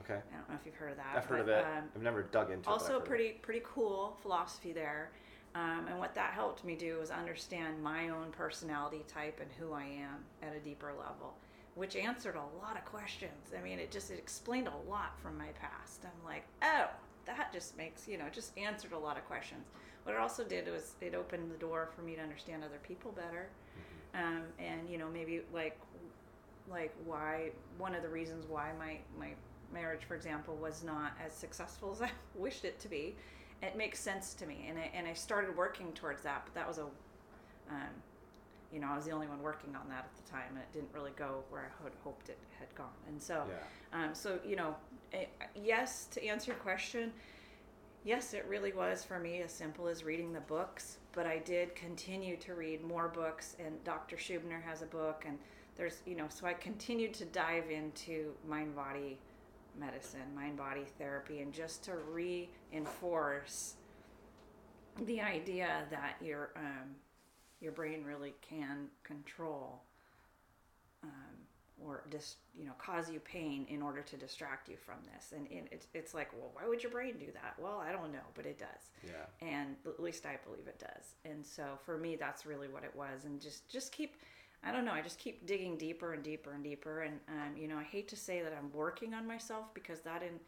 okay, 0.00 0.20
I 0.32 0.36
don't 0.36 0.48
know 0.48 0.54
if 0.54 0.66
you've 0.66 0.74
heard 0.74 0.90
of 0.90 0.96
that. 0.96 1.14
I've 1.16 1.24
heard 1.24 1.40
of 1.40 1.48
it. 1.48 1.64
Um, 1.64 1.84
I've 1.94 2.02
never 2.02 2.22
dug 2.22 2.50
into 2.50 2.68
it. 2.68 2.72
also 2.72 2.96
of 2.96 3.04
pretty 3.04 3.32
pretty 3.42 3.62
cool 3.64 4.16
philosophy 4.22 4.72
there 4.72 5.10
um, 5.54 5.86
and 5.88 5.98
what 5.98 6.14
that 6.14 6.32
helped 6.32 6.64
me 6.64 6.74
do 6.74 6.98
was 6.98 7.10
understand 7.10 7.82
my 7.82 8.10
own 8.10 8.30
personality 8.30 9.04
type 9.08 9.40
and 9.40 9.50
who 9.58 9.72
i 9.72 9.84
am 9.84 10.24
at 10.42 10.54
a 10.54 10.60
deeper 10.60 10.92
level 10.98 11.34
which 11.76 11.94
answered 11.94 12.34
a 12.34 12.58
lot 12.64 12.76
of 12.76 12.84
questions. 12.84 13.52
I 13.56 13.62
mean 13.62 13.78
it 13.78 13.92
just 13.92 14.10
it 14.10 14.18
explained 14.18 14.68
a 14.68 14.90
lot 14.90 15.18
from 15.20 15.38
my 15.38 15.48
past. 15.60 16.04
I'm 16.04 16.24
like 16.24 16.44
oh 16.62 16.88
that 17.26 17.52
just 17.52 17.76
makes 17.76 18.08
you 18.08 18.18
know 18.18 18.24
just 18.32 18.56
answered 18.58 18.92
a 18.92 18.98
lot 18.98 19.16
of 19.16 19.24
questions. 19.26 19.66
What 20.02 20.14
it 20.14 20.18
also 20.18 20.42
did 20.42 20.70
was 20.70 20.94
it 21.00 21.14
opened 21.14 21.50
the 21.50 21.58
door 21.58 21.90
for 21.94 22.02
me 22.02 22.14
to 22.16 22.22
understand 22.22 22.64
other 22.64 22.80
people 22.82 23.12
better. 23.12 23.48
Um, 24.14 24.42
and 24.58 24.88
you 24.88 24.98
know 24.98 25.08
maybe 25.08 25.42
like 25.52 25.78
like 26.68 26.92
why 27.04 27.50
one 27.78 27.94
of 27.94 28.02
the 28.02 28.08
reasons 28.08 28.46
why 28.48 28.72
my 28.78 28.98
my 29.18 29.30
marriage 29.72 30.04
for 30.04 30.14
example 30.14 30.56
was 30.56 30.82
not 30.82 31.12
as 31.24 31.32
successful 31.32 31.92
as 31.92 32.02
i 32.02 32.10
wished 32.34 32.64
it 32.64 32.78
to 32.80 32.88
be 32.88 33.16
it 33.62 33.76
makes 33.76 33.98
sense 33.98 34.34
to 34.34 34.46
me. 34.46 34.66
And 34.68 34.78
I, 34.78 34.90
and 34.94 35.06
I 35.06 35.14
started 35.14 35.56
working 35.56 35.92
towards 35.92 36.22
that 36.22 36.42
but 36.44 36.54
that 36.54 36.68
was 36.68 36.78
a 36.78 36.84
um, 37.70 37.90
you 38.72 38.80
know 38.80 38.88
i 38.88 38.96
was 38.96 39.04
the 39.04 39.10
only 39.10 39.26
one 39.26 39.40
working 39.42 39.74
on 39.76 39.88
that 39.88 40.04
at 40.04 40.24
the 40.24 40.30
time 40.30 40.48
and 40.50 40.58
it 40.58 40.72
didn't 40.72 40.88
really 40.94 41.12
go 41.16 41.42
where 41.50 41.62
i 41.62 41.82
had 41.84 41.92
hoped 42.04 42.28
it 42.28 42.38
had 42.58 42.72
gone 42.74 42.86
and 43.08 43.20
so 43.20 43.44
Yeah. 43.48 44.04
um, 44.04 44.14
so 44.14 44.38
you 44.46 44.56
know 44.56 44.74
eh, 45.12 45.26
yes 45.54 46.06
to 46.12 46.24
answer 46.24 46.52
your 46.52 46.60
question 46.60 47.12
yes 48.04 48.34
it 48.34 48.44
really 48.48 48.72
was 48.72 49.04
for 49.04 49.18
me 49.18 49.40
as 49.42 49.52
simple 49.52 49.88
as 49.88 50.04
reading 50.04 50.32
the 50.32 50.40
books 50.40 50.98
but 51.12 51.26
i 51.26 51.38
did 51.38 51.74
continue 51.74 52.36
to 52.38 52.54
read 52.54 52.82
more 52.84 53.08
books 53.08 53.56
and 53.64 53.82
dr 53.84 54.16
Schubiner 54.16 54.62
has 54.62 54.82
a 54.82 54.86
book 54.86 55.24
and 55.26 55.38
there's 55.76 56.00
you 56.06 56.16
know 56.16 56.26
so 56.28 56.46
i 56.46 56.52
continued 56.54 57.14
to 57.14 57.24
dive 57.26 57.70
into 57.70 58.32
mind 58.48 58.74
body 58.74 59.18
medicine 59.78 60.22
mind 60.34 60.56
body 60.56 60.84
therapy 60.98 61.40
and 61.40 61.52
just 61.52 61.84
to 61.84 61.92
reinforce 62.10 63.74
the 65.04 65.20
idea 65.20 65.84
that 65.90 66.14
your 66.24 66.50
um, 66.56 66.94
your 67.60 67.72
brain 67.72 68.04
really 68.04 68.34
can 68.42 68.88
control 69.02 69.82
um, 71.02 71.10
or 71.84 72.04
just 72.10 72.36
you 72.58 72.64
know 72.64 72.72
cause 72.78 73.10
you 73.10 73.20
pain 73.20 73.66
in 73.68 73.82
order 73.82 74.00
to 74.02 74.16
distract 74.16 74.68
you 74.68 74.76
from 74.76 74.96
this. 75.12 75.32
And 75.36 75.46
it, 75.50 75.68
it's, 75.70 75.86
it's 75.94 76.14
like 76.14 76.30
well 76.32 76.50
why 76.54 76.68
would 76.68 76.82
your 76.82 76.92
brain 76.92 77.14
do 77.18 77.26
that? 77.34 77.54
Well 77.58 77.82
i 77.86 77.92
don't 77.92 78.12
know 78.12 78.26
but 78.34 78.46
it 78.46 78.58
does. 78.58 78.90
Yeah. 79.04 79.46
and 79.46 79.76
at 79.86 80.00
least 80.00 80.26
i 80.26 80.38
believe 80.48 80.66
it 80.66 80.78
does. 80.78 81.14
And 81.24 81.44
so 81.44 81.78
for 81.84 81.98
me 81.98 82.16
that's 82.16 82.46
really 82.46 82.68
what 82.68 82.84
it 82.84 82.94
was. 82.94 83.24
And 83.24 83.40
just 83.40 83.68
just 83.68 83.92
keep 83.92 84.16
i 84.64 84.72
don't 84.72 84.84
know 84.84 84.92
i 84.92 85.02
just 85.02 85.18
keep 85.18 85.46
digging 85.46 85.76
deeper 85.76 86.14
and 86.14 86.22
deeper 86.22 86.52
and 86.52 86.64
deeper. 86.64 87.02
And 87.02 87.20
um, 87.28 87.56
you 87.56 87.68
know 87.68 87.76
i 87.78 87.84
hate 87.84 88.08
to 88.08 88.16
say 88.16 88.42
that 88.42 88.54
i'm 88.56 88.70
working 88.72 89.14
on 89.14 89.26
myself 89.26 89.72
because 89.74 90.00
that 90.00 90.22
in 90.22 90.40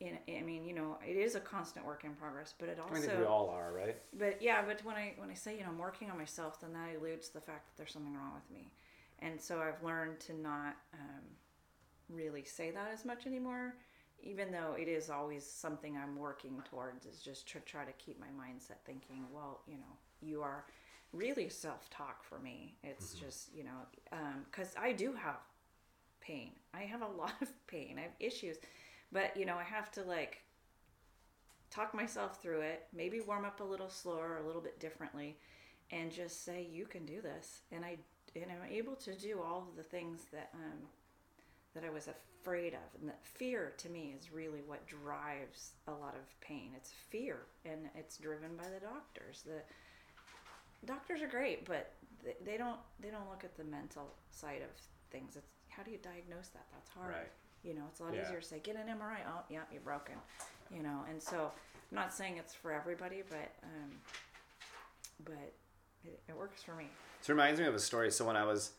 in, 0.00 0.16
I 0.28 0.42
mean, 0.42 0.64
you 0.64 0.74
know, 0.74 0.96
it 1.06 1.16
is 1.16 1.34
a 1.34 1.40
constant 1.40 1.84
work 1.84 2.04
in 2.04 2.14
progress, 2.14 2.54
but 2.58 2.68
it 2.68 2.78
also. 2.78 2.94
I 2.94 3.00
think 3.00 3.18
we 3.18 3.24
all 3.24 3.50
are, 3.50 3.72
right? 3.72 3.96
but 4.16 4.40
yeah, 4.40 4.62
but 4.66 4.84
when 4.84 4.94
I 4.94 5.14
when 5.16 5.30
I 5.30 5.34
say 5.34 5.56
you 5.56 5.62
know 5.62 5.68
I'm 5.68 5.78
working 5.78 6.10
on 6.10 6.18
myself, 6.18 6.60
then 6.60 6.72
that 6.72 6.96
eludes 6.96 7.30
the 7.30 7.40
fact 7.40 7.66
that 7.66 7.76
there's 7.76 7.92
something 7.92 8.14
wrong 8.14 8.32
with 8.34 8.48
me, 8.56 8.70
and 9.18 9.40
so 9.40 9.60
I've 9.60 9.82
learned 9.82 10.20
to 10.20 10.34
not 10.34 10.76
um, 10.94 11.24
really 12.08 12.44
say 12.44 12.70
that 12.70 12.90
as 12.92 13.04
much 13.04 13.26
anymore. 13.26 13.74
Even 14.20 14.50
though 14.50 14.74
it 14.76 14.88
is 14.88 15.10
always 15.10 15.44
something 15.48 15.96
I'm 15.96 16.16
working 16.16 16.60
towards, 16.68 17.06
is 17.06 17.20
just 17.20 17.48
to 17.50 17.60
try 17.60 17.84
to 17.84 17.92
keep 17.92 18.18
my 18.18 18.26
mindset 18.26 18.78
thinking, 18.84 19.24
well, 19.32 19.60
you 19.66 19.76
know, 19.76 19.96
you 20.20 20.42
are 20.42 20.64
really 21.12 21.48
self 21.48 21.90
talk 21.90 22.22
for 22.22 22.38
me. 22.38 22.76
It's 22.84 23.14
just 23.14 23.52
you 23.52 23.64
know, 23.64 24.18
because 24.50 24.74
I 24.80 24.92
do 24.92 25.12
have 25.12 25.38
pain. 26.20 26.52
I 26.74 26.82
have 26.82 27.02
a 27.02 27.08
lot 27.18 27.34
of 27.42 27.48
pain. 27.66 27.96
I 27.98 28.02
have 28.02 28.12
issues, 28.20 28.58
but 29.12 29.36
you 29.36 29.46
know, 29.46 29.56
I 29.56 29.64
have 29.64 29.90
to 29.92 30.02
like 30.02 30.42
talk 31.70 31.94
myself 31.94 32.40
through 32.42 32.60
it, 32.60 32.86
maybe 32.94 33.20
warm 33.20 33.44
up 33.44 33.60
a 33.60 33.64
little 33.64 33.90
slower, 33.90 34.38
a 34.42 34.46
little 34.46 34.62
bit 34.62 34.80
differently, 34.80 35.36
and 35.90 36.10
just 36.10 36.44
say 36.44 36.66
you 36.70 36.86
can 36.86 37.04
do 37.04 37.20
this. 37.20 37.60
And 37.72 37.84
I 37.84 37.98
and 38.34 38.46
I'm 38.50 38.70
able 38.70 38.94
to 38.96 39.14
do 39.14 39.40
all 39.44 39.66
of 39.70 39.76
the 39.76 39.82
things 39.82 40.26
that 40.32 40.50
um, 40.54 40.78
that 41.74 41.84
I 41.84 41.90
was 41.90 42.08
afraid 42.08 42.74
of. 42.74 43.00
And 43.00 43.08
that 43.08 43.24
fear 43.24 43.72
to 43.78 43.88
me 43.88 44.14
is 44.18 44.32
really 44.32 44.62
what 44.66 44.86
drives 44.86 45.72
a 45.86 45.92
lot 45.92 46.14
of 46.14 46.40
pain. 46.40 46.72
It's 46.76 46.92
fear, 47.10 47.46
and 47.64 47.88
it's 47.94 48.16
driven 48.16 48.56
by 48.56 48.64
the 48.64 48.80
doctors. 48.80 49.42
The 49.44 49.62
doctors 50.86 51.22
are 51.22 51.28
great, 51.28 51.64
but 51.64 51.92
they, 52.44 52.56
don't 52.56 52.78
they 53.00 53.10
don't 53.10 53.28
look 53.30 53.44
at 53.44 53.56
the 53.56 53.64
mental 53.64 54.14
side 54.30 54.62
of 54.62 54.70
things. 55.10 55.36
It's 55.36 55.46
how 55.68 55.82
do 55.82 55.90
you 55.90 55.98
diagnose 55.98 56.48
that? 56.48 56.66
That's 56.72 56.90
hard. 56.90 57.14
Right. 57.14 57.32
You 57.62 57.74
know, 57.74 57.82
it's 57.90 58.00
a 58.00 58.04
lot 58.04 58.14
Yeah. 58.14 58.22
easier 58.22 58.40
to 58.40 58.46
say 58.46 58.58
get 58.60 58.76
an 58.76 58.88
MRI. 58.88 59.18
Oh, 59.28 59.42
yeah, 59.48 59.62
you're 59.72 59.80
broken. 59.82 60.14
You 60.70 60.82
know, 60.82 61.04
and 61.08 61.22
so 61.22 61.50
I'm 61.90 61.96
not 61.96 62.12
saying 62.12 62.36
it's 62.36 62.54
for 62.54 62.72
everybody, 62.72 63.22
but 63.28 63.50
um, 63.62 63.90
but 65.24 65.52
it, 66.04 66.20
it 66.28 66.36
works 66.36 66.62
for 66.62 66.74
me. 66.74 66.86
So 67.22 67.32
it 67.32 67.34
reminds 67.36 67.60
me 67.60 67.66
of 67.66 67.74
a 67.74 67.78
story. 67.80 68.10
So 68.10 68.24
when 68.26 68.36
I 68.36 68.44
was 68.44 68.72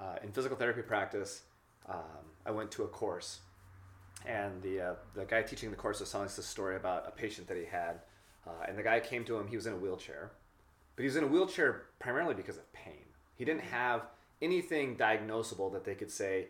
uh, 0.00 0.16
in 0.22 0.32
physical 0.32 0.56
therapy 0.56 0.82
practice, 0.82 1.42
um, 1.88 2.00
I 2.46 2.50
went 2.50 2.70
to 2.72 2.82
a 2.84 2.88
course, 2.88 3.40
and 4.26 4.60
the 4.62 4.80
uh, 4.80 4.94
the 5.14 5.24
guy 5.24 5.42
teaching 5.42 5.70
the 5.70 5.76
course 5.76 6.00
was 6.00 6.10
telling 6.10 6.26
us 6.26 6.38
a 6.38 6.42
story 6.42 6.76
about 6.76 7.06
a 7.06 7.10
patient 7.10 7.46
that 7.48 7.56
he 7.56 7.64
had, 7.66 8.00
uh, 8.46 8.50
and 8.66 8.76
the 8.78 8.82
guy 8.82 9.00
came 9.00 9.24
to 9.26 9.38
him. 9.38 9.46
He 9.46 9.56
was 9.56 9.66
in 9.66 9.74
a 9.74 9.76
wheelchair, 9.78 10.32
but 10.96 11.02
he 11.02 11.06
was 11.06 11.16
in 11.16 11.24
a 11.24 11.28
wheelchair 11.28 11.82
primarily 11.98 12.34
because 12.34 12.56
of 12.56 12.70
pain. 12.72 13.04
He 13.36 13.44
didn't 13.44 13.62
have 13.64 14.02
anything 14.42 14.96
diagnosable 14.96 15.72
that 15.72 15.84
they 15.84 15.94
could 15.94 16.10
say 16.10 16.48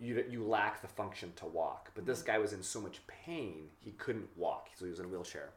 you 0.00 0.24
you 0.28 0.44
lack 0.44 0.80
the 0.82 0.88
function 0.88 1.32
to 1.36 1.46
walk. 1.46 1.90
But 1.94 2.06
this 2.06 2.22
guy 2.22 2.38
was 2.38 2.52
in 2.52 2.62
so 2.62 2.80
much 2.80 3.00
pain 3.06 3.68
he 3.78 3.92
couldn't 3.92 4.28
walk, 4.36 4.68
so 4.76 4.84
he 4.84 4.90
was 4.90 4.98
in 5.00 5.06
a 5.06 5.08
wheelchair. 5.08 5.50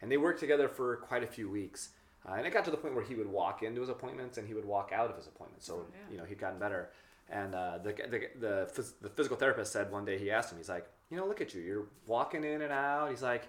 And 0.00 0.10
they 0.10 0.16
worked 0.16 0.40
together 0.40 0.68
for 0.68 0.96
quite 0.96 1.22
a 1.22 1.26
few 1.26 1.48
weeks. 1.48 1.90
Uh, 2.28 2.32
and 2.34 2.46
it 2.46 2.52
got 2.52 2.64
to 2.64 2.70
the 2.70 2.76
point 2.76 2.94
where 2.94 3.04
he 3.04 3.14
would 3.14 3.28
walk 3.28 3.62
into 3.62 3.80
his 3.80 3.90
appointments 3.90 4.38
and 4.38 4.46
he 4.48 4.54
would 4.54 4.64
walk 4.64 4.90
out 4.94 5.10
of 5.10 5.16
his 5.16 5.26
appointments. 5.26 5.66
So 5.66 5.74
Oh, 5.74 5.86
yeah. 5.92 6.12
you 6.12 6.18
know 6.18 6.24
he'd 6.24 6.38
gotten 6.38 6.58
better. 6.58 6.90
And 7.28 7.54
uh, 7.54 7.78
the, 7.78 7.92
the, 7.92 8.28
the, 8.40 8.92
the 9.00 9.08
physical 9.10 9.36
therapist 9.36 9.72
said 9.72 9.90
one 9.90 10.04
day 10.04 10.18
he 10.18 10.30
asked 10.30 10.52
him, 10.52 10.58
he's 10.58 10.68
like, 10.68 10.86
you 11.10 11.16
know, 11.16 11.26
look 11.26 11.40
at 11.40 11.54
you, 11.54 11.60
you're 11.62 11.86
walking 12.06 12.44
in 12.44 12.62
and 12.62 12.72
out. 12.72 13.10
He's 13.10 13.22
like, 13.22 13.44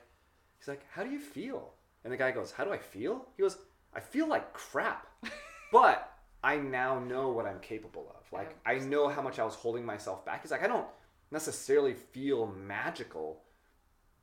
he's 0.59 0.67
like, 0.67 0.81
how 0.91 1.03
do 1.03 1.09
you 1.09 1.19
feel? 1.19 1.71
And 2.03 2.11
the 2.13 2.17
guy 2.17 2.31
goes, 2.31 2.51
how 2.51 2.63
do 2.63 2.71
I 2.71 2.77
feel? 2.77 3.25
He 3.35 3.41
goes, 3.43 3.57
I 3.95 3.99
feel 3.99 4.27
like 4.27 4.53
crap, 4.53 5.07
but 5.71 6.12
I 6.43 6.57
now 6.57 6.99
know 6.99 7.29
what 7.29 7.45
I'm 7.45 7.59
capable 7.59 8.13
of. 8.17 8.31
Like 8.31 8.55
I 8.65 8.79
know 8.79 9.07
how 9.07 9.21
much 9.21 9.39
I 9.39 9.45
was 9.45 9.55
holding 9.55 9.85
myself 9.85 10.25
back. 10.25 10.41
He's 10.41 10.51
like, 10.51 10.63
I 10.63 10.67
don't 10.67 10.87
necessarily 11.31 11.93
feel 11.93 12.47
magical, 12.47 13.41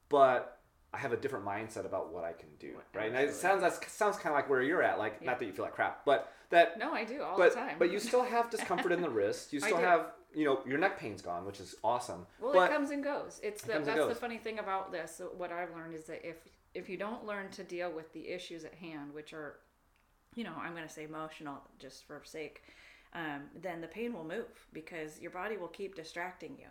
but 0.09 0.59
I 0.93 0.99
have 0.99 1.13
a 1.13 1.17
different 1.17 1.45
mindset 1.45 1.87
about 1.87 2.13
what 2.13 2.25
I 2.25 2.33
can 2.33 2.49
do. 2.59 2.73
Right? 2.95 3.07
And 3.13 3.17
it 3.17 3.35
sounds 3.35 3.63
that 3.63 3.85
sounds 3.91 4.17
kind 4.17 4.29
of 4.29 4.35
like 4.35 4.51
where 4.51 4.63
you're 4.63 4.83
at. 4.83 4.99
Like 4.99 5.19
Yeah. 5.21 5.31
not 5.31 5.39
that 5.39 5.47
you 5.47 5.53
feel 5.53 5.65
like 5.65 5.75
crap, 5.75 6.05
but 6.05 6.33
that 6.51 6.79
No, 6.79 6.93
I 6.93 7.05
do 7.05 7.23
all 7.23 7.37
but 7.37 7.51
the 7.51 7.55
time. 7.57 7.77
but 7.79 7.91
you 7.93 7.99
still 8.01 8.25
have 8.25 8.51
discomfort 8.57 8.93
in 8.93 9.01
the 9.01 9.11
wrist. 9.11 9.53
You 9.53 9.61
still 9.61 9.77
have 9.79 10.13
you 10.35 10.45
know 10.45 10.61
your 10.67 10.79
neck 10.79 10.99
pain's 10.99 11.23
gone, 11.23 11.45
which 11.45 11.61
is 11.61 11.75
awesome. 11.83 12.27
Well, 12.41 12.53
but 12.53 12.71
it 12.71 12.75
comes 12.75 12.91
and 12.91 13.03
goes. 13.03 13.41
It's 13.43 13.63
the, 13.63 13.77
and 13.77 13.85
that's 13.87 14.07
the 14.07 14.15
funny 14.15 14.39
thing 14.39 14.59
about 14.59 14.93
this. 14.93 15.21
What 15.37 15.53
I've 15.53 15.75
learned 15.75 15.95
is 15.95 16.05
that 16.05 16.27
if 16.29 16.37
if 16.75 16.89
you 16.89 16.97
don't 16.97 17.25
learn 17.25 17.51
to 17.51 17.65
deal 17.65 17.91
with 17.91 18.13
the 18.13 18.29
issues 18.29 18.65
at 18.65 18.75
hand, 18.75 19.13
which 19.13 19.33
are, 19.33 19.57
you 20.35 20.45
know, 20.45 20.53
I'm 20.61 20.73
going 20.75 20.87
to 20.87 20.93
say 20.93 21.05
emotional 21.05 21.61
just 21.79 22.07
for 22.07 22.21
sake, 22.25 22.63
um, 23.15 23.43
then 23.61 23.81
the 23.81 23.89
pain 23.89 24.13
will 24.13 24.25
move 24.25 24.47
because 24.73 25.21
your 25.21 25.31
body 25.33 25.57
will 25.57 25.69
keep 25.69 25.95
distracting 25.95 26.57
you 26.59 26.69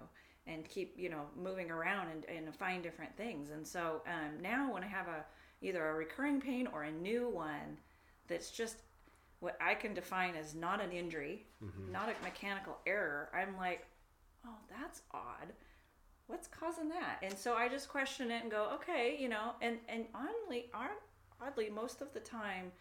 and 0.47 0.67
keep 0.67 0.95
you 0.97 1.09
know 1.09 1.23
moving 1.37 1.69
around 1.69 2.07
and, 2.09 2.25
and 2.25 2.55
find 2.55 2.81
different 2.81 3.15
things. 3.17 3.49
And 3.51 3.65
so 3.67 4.01
um, 4.07 4.41
now 4.41 4.73
when 4.73 4.83
I 4.83 4.87
have 4.87 5.07
a 5.07 5.25
either 5.61 5.89
a 5.89 5.93
recurring 5.93 6.39
pain 6.39 6.67
or 6.73 6.83
a 6.83 6.91
new 6.91 7.29
one 7.29 7.77
that's 8.27 8.51
just 8.51 8.77
what 9.41 9.57
I 9.61 9.73
can 9.73 9.93
define 9.93 10.35
as 10.35 10.55
not 10.55 10.81
an 10.81 10.91
injury, 10.91 11.45
not 11.91 12.09
a 12.09 12.23
mechanical 12.23 12.77
error, 12.85 13.29
I'm 13.33 13.55
like, 13.57 13.85
oh, 14.45 14.55
that's 14.69 15.01
odd. 15.13 15.53
What's 16.27 16.47
causing 16.47 16.89
that? 16.89 17.19
And 17.23 17.37
so 17.37 17.55
I 17.55 17.67
just 17.67 17.89
question 17.89 18.31
it 18.31 18.41
and 18.43 18.51
go, 18.51 18.69
okay, 18.75 19.17
you 19.19 19.27
know, 19.29 19.51
and 19.61 19.77
and 19.89 20.05
oddly, 20.15 20.69
oddly, 21.41 21.69
most 21.69 22.01
of 22.01 22.13
the 22.13 22.19
time, 22.19 22.71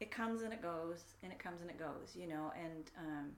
it 0.00 0.10
comes 0.10 0.42
and 0.42 0.52
it 0.52 0.62
goes, 0.62 1.04
and 1.22 1.32
it 1.32 1.38
comes 1.38 1.60
and 1.62 1.70
it 1.70 1.78
goes, 1.78 2.14
you 2.14 2.28
know, 2.28 2.52
and 2.62 2.90
um, 2.98 3.30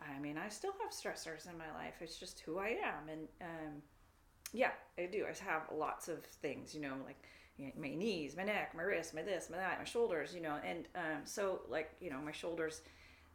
I 0.00 0.18
mean, 0.20 0.36
I 0.38 0.48
still 0.48 0.72
have 0.82 0.92
stressors 0.92 1.48
in 1.50 1.56
my 1.56 1.70
life. 1.74 1.94
It's 2.00 2.18
just 2.18 2.40
who 2.40 2.58
I 2.58 2.68
am, 2.68 3.08
and 3.10 3.28
um, 3.40 3.82
yeah, 4.52 4.72
I 4.98 5.06
do. 5.06 5.24
I 5.24 5.44
have 5.44 5.62
lots 5.74 6.08
of 6.08 6.24
things, 6.24 6.74
you 6.74 6.80
know, 6.80 6.94
like 7.04 7.22
you 7.56 7.66
know, 7.66 7.72
my 7.78 7.94
knees, 7.94 8.36
my 8.36 8.44
neck, 8.44 8.74
my 8.76 8.82
wrist, 8.82 9.14
my 9.14 9.22
this, 9.22 9.48
my 9.50 9.56
that, 9.56 9.78
my 9.78 9.84
shoulders, 9.84 10.34
you 10.34 10.40
know, 10.40 10.56
and 10.66 10.88
um, 10.94 11.22
so 11.24 11.62
like 11.68 11.92
you 12.00 12.10
know, 12.10 12.18
my 12.18 12.32
shoulders, 12.32 12.82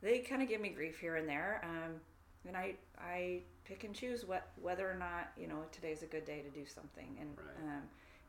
they 0.01 0.19
kind 0.19 0.41
of 0.41 0.49
give 0.49 0.61
me 0.61 0.69
grief 0.69 0.99
here 0.99 1.15
and 1.15 1.27
there, 1.27 1.61
um, 1.63 1.95
and 2.47 2.55
I 2.55 2.75
I 2.99 3.41
pick 3.65 3.83
and 3.83 3.93
choose 3.95 4.25
what 4.25 4.51
whether 4.61 4.89
or 4.89 4.95
not 4.95 5.31
you 5.37 5.47
know 5.47 5.63
today's 5.71 6.03
a 6.03 6.07
good 6.07 6.25
day 6.25 6.41
to 6.41 6.49
do 6.49 6.65
something, 6.65 7.17
and 7.19 7.29
Right. 7.37 7.65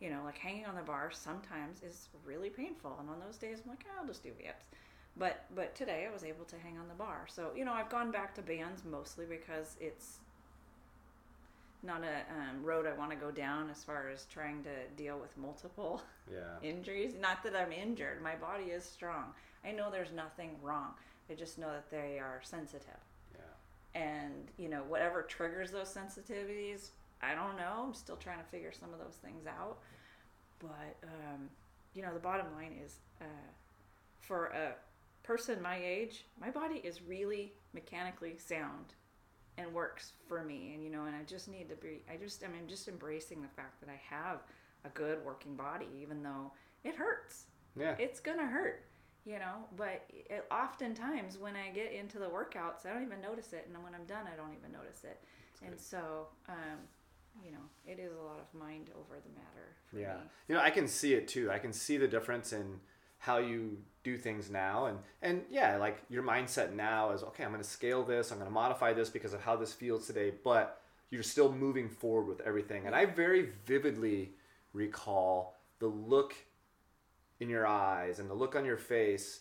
You 0.00 0.10
know, 0.10 0.22
like 0.24 0.38
hanging 0.38 0.66
on 0.66 0.74
the 0.74 0.82
bar 0.82 1.10
sometimes 1.12 1.82
is 1.82 2.08
really 2.24 2.50
painful, 2.50 2.96
and 3.00 3.08
on 3.08 3.20
those 3.20 3.36
days 3.36 3.60
I'm 3.64 3.70
like, 3.70 3.84
"Oh, 3.88 4.00
I'll 4.00 4.06
just 4.06 4.22
do 4.22 4.30
VIPs. 4.30 4.64
But 5.16 5.44
but 5.54 5.74
today 5.74 6.06
I 6.08 6.12
was 6.12 6.24
able 6.24 6.44
to 6.46 6.56
hang 6.58 6.78
on 6.78 6.88
the 6.88 6.94
bar. 6.94 7.26
So 7.28 7.50
you 7.54 7.64
know 7.64 7.72
I've 7.72 7.90
gone 7.90 8.10
back 8.10 8.34
to 8.36 8.42
bands 8.42 8.82
mostly 8.84 9.26
because 9.26 9.76
it's 9.80 10.18
not 11.82 12.02
a 12.02 12.22
um, 12.38 12.62
road 12.62 12.86
I 12.86 12.92
want 12.92 13.10
to 13.10 13.16
go 13.16 13.30
down 13.30 13.70
as 13.70 13.82
far 13.82 14.08
as 14.10 14.26
trying 14.26 14.62
to 14.64 14.70
deal 15.02 15.18
with 15.18 15.36
multiple 15.38 16.02
yeah, 16.30 16.38
injuries. 16.62 17.14
Not 17.18 17.42
that 17.42 17.56
I'm 17.56 17.72
injured. 17.72 18.22
My 18.22 18.34
body 18.34 18.64
is 18.64 18.84
strong. 18.84 19.32
I 19.64 19.72
know 19.72 19.90
there's 19.90 20.12
nothing 20.12 20.50
wrong. 20.62 20.92
I 21.30 21.34
just 21.34 21.58
know 21.58 21.68
that 21.68 21.90
they 21.90 22.18
are 22.18 22.40
sensitive. 22.42 23.00
yeah, 23.34 24.00
And, 24.00 24.50
you 24.58 24.68
know, 24.68 24.82
whatever 24.88 25.22
triggers 25.22 25.70
those 25.70 25.88
sensitivities, 25.94 26.88
I 27.22 27.34
don't 27.34 27.56
know. 27.56 27.84
I'm 27.86 27.94
still 27.94 28.16
trying 28.16 28.38
to 28.38 28.44
figure 28.44 28.72
some 28.72 28.92
of 28.92 28.98
those 28.98 29.16
things 29.22 29.46
out. 29.46 29.78
But, 30.58 30.96
um, 31.04 31.48
you 31.94 32.02
know, 32.02 32.12
the 32.12 32.20
bottom 32.20 32.46
line 32.54 32.74
is 32.84 32.96
uh, 33.20 33.24
for 34.20 34.46
a 34.46 34.74
person 35.22 35.60
my 35.62 35.78
age, 35.82 36.26
my 36.40 36.50
body 36.50 36.80
is 36.84 37.02
really 37.02 37.52
mechanically 37.72 38.36
sound 38.38 38.94
and 39.58 39.72
works 39.72 40.12
for 40.28 40.44
me. 40.44 40.72
And, 40.74 40.82
you 40.82 40.90
know, 40.90 41.04
and 41.04 41.16
I 41.16 41.22
just 41.24 41.48
need 41.48 41.68
to 41.68 41.76
be, 41.76 42.02
I 42.12 42.16
just, 42.16 42.44
I 42.44 42.48
mean, 42.48 42.68
just 42.68 42.88
embracing 42.88 43.42
the 43.42 43.48
fact 43.48 43.80
that 43.80 43.90
I 43.90 44.00
have 44.14 44.40
a 44.84 44.88
good 44.90 45.24
working 45.24 45.56
body, 45.56 45.86
even 46.00 46.22
though 46.22 46.52
it 46.84 46.94
hurts 46.94 47.44
yeah. 47.78 47.94
it's 47.98 48.20
gonna 48.20 48.46
hurt 48.46 48.84
you 49.24 49.38
know 49.38 49.64
but 49.76 50.04
it, 50.08 50.44
oftentimes 50.50 51.38
when 51.38 51.54
i 51.56 51.70
get 51.70 51.92
into 51.92 52.18
the 52.18 52.26
workouts 52.26 52.86
i 52.86 52.92
don't 52.92 53.04
even 53.04 53.20
notice 53.20 53.52
it 53.52 53.68
and 53.72 53.82
when 53.84 53.94
i'm 53.94 54.06
done 54.06 54.26
i 54.32 54.36
don't 54.36 54.54
even 54.58 54.72
notice 54.72 55.04
it 55.04 55.20
and 55.64 55.78
so 55.78 56.28
um, 56.48 56.78
you 57.44 57.50
know 57.52 57.58
it 57.86 57.98
is 57.98 58.12
a 58.12 58.22
lot 58.22 58.38
of 58.38 58.58
mind 58.58 58.90
over 58.94 59.20
the 59.20 59.30
matter 59.34 59.76
for 59.90 59.98
Yeah. 59.98 60.14
me 60.14 60.30
You 60.48 60.54
know, 60.56 60.60
I 60.60 60.70
can 60.70 60.86
see 60.88 61.14
it 61.14 61.28
too. 61.28 61.50
I 61.50 61.58
can 61.58 61.72
see 61.72 61.96
the 61.96 62.08
difference 62.08 62.52
in 62.52 62.80
how 63.18 63.38
you 63.38 63.78
do 64.02 64.16
things 64.16 64.50
now 64.50 64.86
and 64.86 64.98
and 65.22 65.44
yeah, 65.50 65.76
like 65.76 66.02
your 66.08 66.22
mindset 66.22 66.72
now 66.74 67.12
is 67.12 67.22
okay, 67.22 67.44
I'm 67.44 67.50
going 67.50 67.62
to 67.62 67.68
scale 67.68 68.02
this, 68.04 68.30
I'm 68.30 68.38
going 68.38 68.48
to 68.48 68.54
modify 68.54 68.92
this 68.92 69.10
because 69.10 69.34
of 69.34 69.42
how 69.42 69.56
this 69.56 69.72
feels 69.72 70.06
today, 70.06 70.32
but 70.42 70.80
you're 71.10 71.22
still 71.22 71.52
moving 71.52 71.88
forward 71.88 72.28
with 72.28 72.40
everything. 72.46 72.86
And 72.86 72.94
I 72.94 73.04
very 73.04 73.50
vividly 73.66 74.32
recall 74.72 75.56
the 75.80 75.88
look 75.88 76.34
in 77.40 77.48
your 77.48 77.66
eyes 77.66 78.20
and 78.20 78.30
the 78.30 78.34
look 78.34 78.54
on 78.54 78.64
your 78.64 78.76
face 78.76 79.40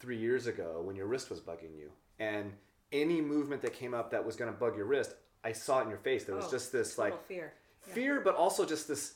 3 0.00 0.16
years 0.16 0.46
ago 0.46 0.80
when 0.82 0.96
your 0.96 1.06
wrist 1.06 1.28
was 1.30 1.40
bugging 1.40 1.76
you. 1.76 1.90
And 2.18 2.52
any 2.90 3.20
movement 3.20 3.60
that 3.62 3.74
came 3.74 3.92
up 3.92 4.10
that 4.10 4.24
was 4.24 4.34
going 4.34 4.50
to 4.50 4.56
bug 4.56 4.76
your 4.76 4.86
wrist, 4.86 5.14
I 5.48 5.52
saw 5.52 5.80
it 5.80 5.84
in 5.84 5.88
your 5.88 5.98
face. 5.98 6.24
There 6.24 6.34
was 6.36 6.44
Oh, 6.46 6.50
just 6.50 6.72
this 6.72 6.98
like 6.98 7.14
fear 7.26 7.52
Yeah. 7.86 7.94
fear, 7.94 8.20
but 8.20 8.34
also 8.34 8.64
just 8.66 8.86
this 8.86 9.14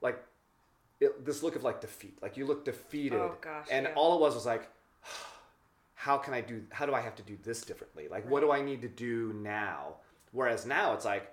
like 0.00 0.18
it, 0.98 1.24
this 1.24 1.42
look 1.42 1.54
of 1.56 1.62
like 1.62 1.80
defeat. 1.80 2.18
Like 2.20 2.36
you 2.36 2.44
look 2.44 2.64
defeated, 2.64 3.18
Oh, 3.20 3.36
gosh, 3.40 3.68
and 3.70 3.86
yeah. 3.86 3.94
all 3.94 4.16
it 4.16 4.20
was 4.20 4.34
was 4.34 4.46
like, 4.46 4.68
how 5.94 6.16
can 6.18 6.34
I 6.34 6.40
do? 6.40 6.62
How 6.70 6.86
do 6.86 6.94
I 6.94 7.00
have 7.00 7.14
to 7.16 7.22
do 7.22 7.36
this 7.42 7.62
differently? 7.62 8.08
Like, 8.08 8.28
what 8.28 8.40
do 8.40 8.50
I 8.50 8.60
need 8.62 8.82
to 8.82 8.88
do 8.88 9.32
now? 9.34 9.94
Whereas 10.32 10.64
now 10.66 10.92
it's 10.94 11.04
like, 11.04 11.30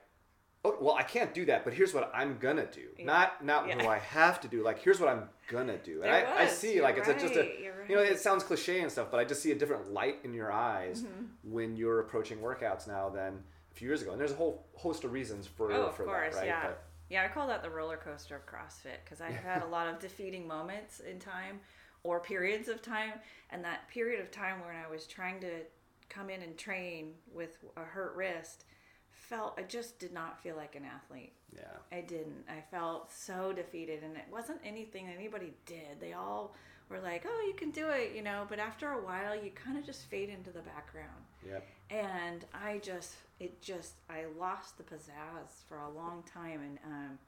oh, 0.66 0.76
well, 0.82 0.96
I 0.96 1.04
can't 1.04 1.34
do 1.34 1.46
that, 1.46 1.64
but 1.64 1.74
here's 1.74 1.94
what 1.94 2.12
I'm 2.14 2.38
gonna 2.40 2.66
do. 2.68 2.88
Not 3.04 3.44
not 3.44 3.68
Yeah. 3.68 3.78
what 3.78 3.88
I 3.88 4.00
have 4.00 4.40
to 4.42 4.48
do. 4.48 4.64
Like, 4.64 4.80
here's 4.80 5.00
what 5.00 5.10
I'm 5.10 5.30
gonna 5.48 5.78
do. 5.78 6.02
And 6.04 6.12
I, 6.12 6.44
I 6.44 6.48
see 6.48 6.76
You're 6.76 6.84
like 6.84 6.98
it's 6.98 7.08
a, 7.08 7.14
just 7.14 7.36
a 7.36 7.40
right. 7.42 7.60
You're 7.60 7.98
know 7.98 8.04
right. 8.04 8.12
it 8.12 8.20
sounds 8.20 8.44
cliche 8.44 8.82
and 8.82 8.92
stuff, 8.92 9.08
but 9.12 9.20
I 9.20 9.26
just 9.26 9.42
see 9.42 9.52
a 9.52 9.56
different 9.56 9.92
light 9.94 10.18
in 10.24 10.34
your 10.34 10.52
eyes 10.52 11.04
Mm-hmm. 11.04 11.52
when 11.56 11.78
you're 11.78 12.00
approaching 12.02 12.38
workouts 12.40 12.88
now 12.88 13.10
than 13.10 13.44
few 13.78 13.88
years 13.88 14.02
ago. 14.02 14.12
And 14.12 14.20
there's 14.20 14.32
a 14.32 14.36
whole 14.36 14.66
host 14.76 15.04
of 15.04 15.12
reasons 15.12 15.48
for 15.48 15.72
Oh, 15.72 15.90
for 15.92 16.06
course, 16.06 16.34
that, 16.36 16.40
right? 16.42 16.48
yeah. 16.48 16.64
But- 16.68 16.84
Yeah, 17.10 17.24
I 17.24 17.28
call 17.30 17.48
that 17.48 17.64
the 17.64 17.70
roller 17.70 17.98
coaster 17.98 18.36
of 18.36 18.46
CrossFit 18.46 18.98
because 19.04 19.22
I've 19.22 19.36
had 19.36 19.62
a 19.64 19.68
lot 19.78 19.88
of 19.88 20.00
defeating 20.00 20.46
moments 20.48 21.00
in 21.00 21.20
time 21.20 21.60
or 22.04 22.20
periods 22.20 22.68
of 22.68 22.82
time. 22.82 23.14
And 23.50 23.64
that 23.64 23.88
period 23.88 24.20
of 24.22 24.30
time 24.32 24.60
when 24.66 24.76
I 24.76 24.90
was 24.90 25.08
trying 25.08 25.40
to 25.42 25.62
come 26.10 26.30
in 26.30 26.42
and 26.42 26.58
train 26.58 27.14
with 27.34 27.64
a 27.78 27.82
hurt 27.84 28.16
wrist 28.16 28.66
felt, 29.10 29.58
I 29.58 29.64
just 29.64 30.00
did 30.00 30.12
not 30.14 30.42
feel 30.42 30.56
like 30.56 30.76
an 30.76 30.84
athlete. 30.86 31.34
yeah. 31.54 31.78
I 31.92 32.02
didn't. 32.02 32.44
I 32.50 32.62
felt 32.72 33.12
so 33.12 33.54
defeated, 33.54 34.04
and 34.04 34.16
it 34.18 34.26
wasn't 34.32 34.60
anything 34.66 35.08
anybody 35.08 35.54
did. 35.66 36.00
They 36.00 36.14
all 36.14 36.54
were 36.90 37.00
like, 37.00 37.26
"Oh, 37.28 37.44
you 37.48 37.54
can 37.54 37.72
do 37.72 37.88
it," 37.90 38.14
you 38.16 38.22
know. 38.22 38.46
But 38.50 38.60
after 38.60 38.92
a 38.92 39.02
while, 39.04 39.34
you 39.36 39.52
kind 39.52 39.78
of 39.78 39.86
just 39.86 40.06
fade 40.06 40.30
into 40.30 40.52
the 40.52 40.62
background 40.62 41.24
Yep. 41.46 41.66
And 41.90 42.46
I 42.54 42.80
just 42.80 43.16
it 43.40 43.62
just 43.62 43.94
I 44.10 44.26
lost 44.40 44.78
the 44.78 44.84
pizzazz 44.84 45.64
for 45.68 45.78
a 45.78 45.90
long 45.90 46.24
time 46.32 46.62
and 46.62 46.80
um 46.86 47.20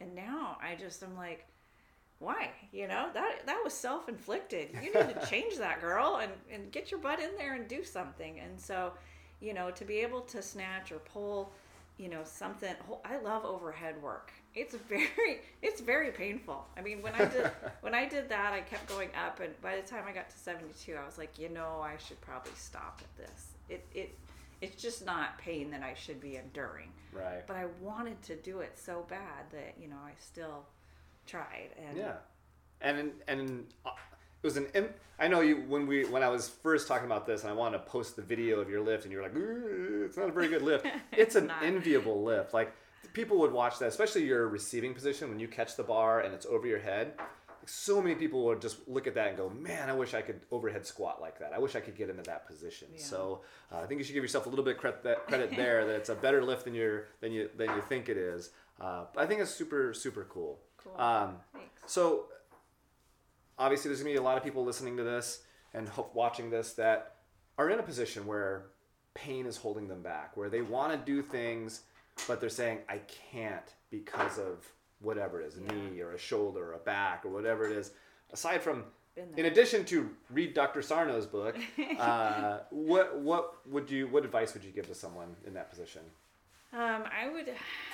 and 0.00 0.14
now 0.14 0.58
I 0.62 0.74
just 0.74 1.02
am 1.02 1.16
like 1.16 1.46
why? 2.18 2.50
You 2.70 2.86
know 2.86 3.08
that 3.14 3.46
that 3.46 3.60
was 3.64 3.74
self-inflicted. 3.74 4.70
You 4.74 4.94
need 4.94 5.20
to 5.20 5.26
change 5.30 5.56
that 5.58 5.80
girl 5.80 6.20
and 6.22 6.32
and 6.50 6.70
get 6.70 6.90
your 6.90 7.00
butt 7.00 7.20
in 7.20 7.30
there 7.36 7.54
and 7.54 7.66
do 7.66 7.84
something. 7.84 8.38
And 8.38 8.60
so 8.60 8.92
you 9.40 9.52
know 9.54 9.70
to 9.72 9.84
be 9.84 9.98
able 9.98 10.20
to 10.22 10.40
snatch 10.40 10.92
or 10.92 10.98
pull 10.98 11.52
you 11.98 12.08
know 12.08 12.22
something 12.24 12.74
I 13.04 13.18
love 13.18 13.44
overhead 13.44 14.00
work. 14.02 14.32
It's 14.54 14.74
very 14.74 15.40
it's 15.62 15.80
very 15.80 16.10
painful. 16.10 16.66
I 16.76 16.80
mean 16.82 17.02
when 17.02 17.14
I 17.14 17.24
did 17.26 17.50
when 17.80 17.94
I 17.94 18.08
did 18.08 18.28
that 18.28 18.52
I 18.52 18.60
kept 18.60 18.88
going 18.88 19.10
up 19.26 19.40
and 19.40 19.58
by 19.60 19.76
the 19.76 19.82
time 19.82 20.04
I 20.08 20.12
got 20.12 20.30
to 20.30 20.38
72 20.38 20.94
I 20.94 21.04
was 21.04 21.18
like 21.18 21.38
you 21.38 21.48
know 21.48 21.80
I 21.82 21.96
should 21.98 22.20
probably 22.20 22.52
stop 22.56 23.00
at 23.02 23.16
this. 23.16 23.52
It 23.68 23.86
it 23.94 24.18
it's 24.60 24.80
just 24.80 25.04
not 25.04 25.38
pain 25.38 25.70
that 25.72 25.82
I 25.82 25.94
should 25.94 26.20
be 26.20 26.36
enduring. 26.36 26.88
Right. 27.12 27.46
but 27.46 27.56
I 27.56 27.66
wanted 27.82 28.22
to 28.22 28.36
do 28.36 28.60
it 28.60 28.78
so 28.78 29.04
bad 29.08 29.44
that 29.50 29.74
you 29.78 29.88
know 29.88 29.98
I 30.02 30.12
still 30.18 30.64
tried 31.26 31.70
and 31.86 31.96
Yeah, 31.98 32.14
and 32.80 33.12
and 33.28 33.66
uh, 33.84 33.90
it 34.42 34.46
was 34.46 34.56
an. 34.56 34.66
I 35.18 35.28
know 35.28 35.40
you 35.40 35.56
when 35.68 35.86
we 35.86 36.04
when 36.04 36.22
I 36.22 36.28
was 36.28 36.48
first 36.48 36.88
talking 36.88 37.06
about 37.06 37.26
this, 37.26 37.42
and 37.42 37.50
I 37.50 37.54
wanted 37.54 37.78
to 37.78 37.84
post 37.84 38.16
the 38.16 38.22
video 38.22 38.58
of 38.60 38.68
your 38.68 38.80
lift, 38.80 39.04
and 39.04 39.12
you 39.12 39.18
were 39.18 39.24
like, 39.24 39.36
"It's 40.06 40.16
not 40.16 40.28
a 40.28 40.32
very 40.32 40.48
good 40.48 40.62
lift." 40.62 40.86
It's 41.12 41.36
an 41.36 41.46
not. 41.46 41.62
enviable 41.62 42.22
lift. 42.24 42.52
Like 42.52 42.72
people 43.12 43.38
would 43.38 43.52
watch 43.52 43.78
that, 43.78 43.88
especially 43.88 44.24
your 44.24 44.48
receiving 44.48 44.94
position 44.94 45.28
when 45.28 45.38
you 45.38 45.46
catch 45.48 45.76
the 45.76 45.82
bar 45.84 46.20
and 46.20 46.34
it's 46.34 46.46
over 46.46 46.66
your 46.66 46.80
head. 46.80 47.12
Like, 47.18 47.68
so 47.68 48.02
many 48.02 48.16
people 48.16 48.44
would 48.46 48.60
just 48.60 48.88
look 48.88 49.06
at 49.06 49.14
that 49.14 49.28
and 49.28 49.36
go, 49.36 49.48
"Man, 49.48 49.88
I 49.88 49.92
wish 49.92 50.14
I 50.14 50.22
could 50.22 50.40
overhead 50.50 50.84
squat 50.84 51.20
like 51.20 51.38
that. 51.38 51.52
I 51.52 51.60
wish 51.60 51.76
I 51.76 51.80
could 51.80 51.96
get 51.96 52.10
into 52.10 52.22
that 52.24 52.46
position." 52.48 52.88
Yeah. 52.92 53.02
So 53.02 53.42
uh, 53.70 53.78
I 53.78 53.86
think 53.86 53.98
you 53.98 54.04
should 54.04 54.14
give 54.14 54.24
yourself 54.24 54.46
a 54.46 54.48
little 54.48 54.64
bit 54.64 54.76
credit, 54.78 55.04
credit 55.28 55.54
there 55.56 55.86
that 55.86 55.94
it's 55.94 56.08
a 56.08 56.16
better 56.16 56.42
lift 56.42 56.64
than 56.64 56.74
you 56.74 57.02
than 57.20 57.30
you 57.30 57.48
than 57.56 57.68
you 57.76 57.82
think 57.82 58.08
it 58.08 58.16
is. 58.16 58.50
Uh, 58.80 59.04
I 59.16 59.26
think 59.26 59.40
it's 59.40 59.52
super 59.52 59.94
super 59.94 60.24
cool. 60.28 60.58
Cool. 60.82 61.00
Um, 61.00 61.36
Thanks. 61.52 61.68
so 61.86 62.24
obviously, 63.62 63.88
there's 63.88 64.00
gonna 64.00 64.10
be 64.12 64.16
a 64.18 64.22
lot 64.22 64.36
of 64.36 64.42
people 64.44 64.64
listening 64.64 64.96
to 64.96 65.04
this 65.04 65.42
and 65.72 65.88
ho- 65.88 66.10
watching 66.14 66.50
this 66.50 66.72
that 66.74 67.16
are 67.58 67.70
in 67.70 67.78
a 67.78 67.82
position 67.82 68.26
where 68.26 68.66
pain 69.14 69.46
is 69.46 69.56
holding 69.56 69.88
them 69.88 70.02
back, 70.02 70.36
where 70.36 70.48
they 70.48 70.62
want 70.62 70.92
to 70.92 70.98
do 70.98 71.22
things, 71.22 71.82
but 72.26 72.40
they're 72.40 72.48
saying, 72.48 72.80
"I 72.88 72.98
can't 73.30 73.74
because 73.90 74.38
of 74.38 74.70
whatever 75.00 75.40
it 75.40 75.46
is, 75.46 75.58
a 75.58 75.60
Yeah. 75.62 75.72
knee 75.72 76.00
or 76.00 76.12
a 76.12 76.18
shoulder 76.18 76.70
or 76.70 76.72
a 76.74 76.78
back 76.78 77.24
or 77.24 77.28
whatever 77.28 77.64
it 77.66 77.72
is." 77.72 77.92
Aside 78.32 78.62
from 78.62 78.84
in 79.36 79.44
addition 79.44 79.84
to 79.84 80.08
read 80.30 80.54
Dr. 80.54 80.80
Sarno's 80.80 81.26
book, 81.26 81.54
uh, 81.98 82.60
what 82.70 83.18
what 83.18 83.66
would 83.68 83.90
you 83.90 84.08
what 84.08 84.24
advice 84.24 84.54
would 84.54 84.64
you 84.64 84.72
give 84.72 84.86
to 84.88 84.94
someone 84.94 85.36
in 85.46 85.52
that 85.54 85.68
position? 85.70 86.02
Um, 86.72 87.04
I 87.14 87.28
would, 87.30 87.52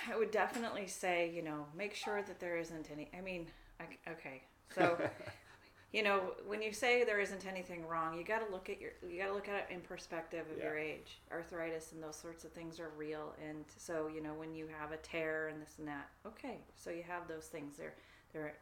I 0.09 0.17
would 0.17 0.31
definitely 0.31 0.87
say, 0.87 1.29
you 1.35 1.43
know, 1.43 1.67
make 1.77 1.95
sure 1.95 2.23
that 2.23 2.39
there 2.39 2.57
isn't 2.57 2.89
any. 2.93 3.11
I 3.13 3.21
mean, 3.21 3.49
I, 3.81 3.85
okay, 4.13 4.43
so, 4.73 4.97
you 5.93 6.03
know, 6.03 6.35
when 6.47 6.61
you 6.61 6.73
say 6.73 7.03
there 7.05 7.19
isn't 7.21 7.47
anything 7.47 7.87
wrong, 7.87 8.19
you 8.19 8.23
got 8.25 8.45
to 8.47 8.53
look 8.53 8.69
at 8.69 8.79
your, 8.81 8.91
you 9.09 9.19
got 9.19 9.29
to 9.29 9.33
look 9.35 9.49
at 9.49 9.55
it 9.55 9.67
in 9.75 9.81
perspective 9.81 10.45
of 10.55 10.63
your 10.63 10.77
age. 10.77 11.19
Arthritis 11.33 11.93
and 11.93 12.03
those 12.03 12.17
sorts 12.17 12.45
of 12.45 12.53
things 12.53 12.79
are 12.79 12.91
real, 12.97 13.35
and 13.49 13.65
so 13.77 14.09
you 14.15 14.23
know 14.23 14.35
when 14.35 14.55
you 14.55 14.67
have 14.79 14.93
a 14.93 14.99
tear 14.99 15.49
and 15.49 15.61
this 15.63 15.75
and 15.79 15.89
that. 15.89 16.09
Okay, 16.27 16.59
so 16.77 16.91
you 16.91 17.03
have 17.09 17.27
those 17.27 17.47
things. 17.47 17.77
They're, 17.77 17.95
they're. 18.33 18.55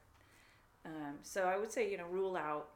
Um, 0.85 1.17
so 1.23 1.43
I 1.43 1.57
would 1.59 1.73
say, 1.73 1.91
you 1.91 1.99
know, 1.99 2.07
rule 2.09 2.37
out 2.37 2.69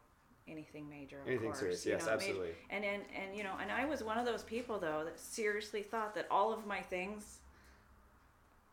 anything 0.49 0.89
major. 0.91 1.21
Of 1.21 1.29
Anything 1.29 1.47
course, 1.51 1.61
serious, 1.61 1.87
you 1.87 1.93
yes, 1.93 2.01
know, 2.07 2.17
major- 2.17 2.25
absolutely. 2.31 2.51
and 2.71 2.85
and 2.85 3.03
and 3.17 3.37
you 3.37 3.45
know, 3.45 3.55
and 3.63 3.71
I 3.71 3.85
was 3.85 4.03
one 4.03 4.19
of 4.19 4.27
those 4.27 4.43
people 4.43 4.81
though 4.81 5.03
that 5.05 5.21
seriously 5.21 5.83
thought 5.83 6.13
that 6.17 6.27
all 6.29 6.53
of 6.53 6.67
my 6.67 6.81
things 6.81 7.39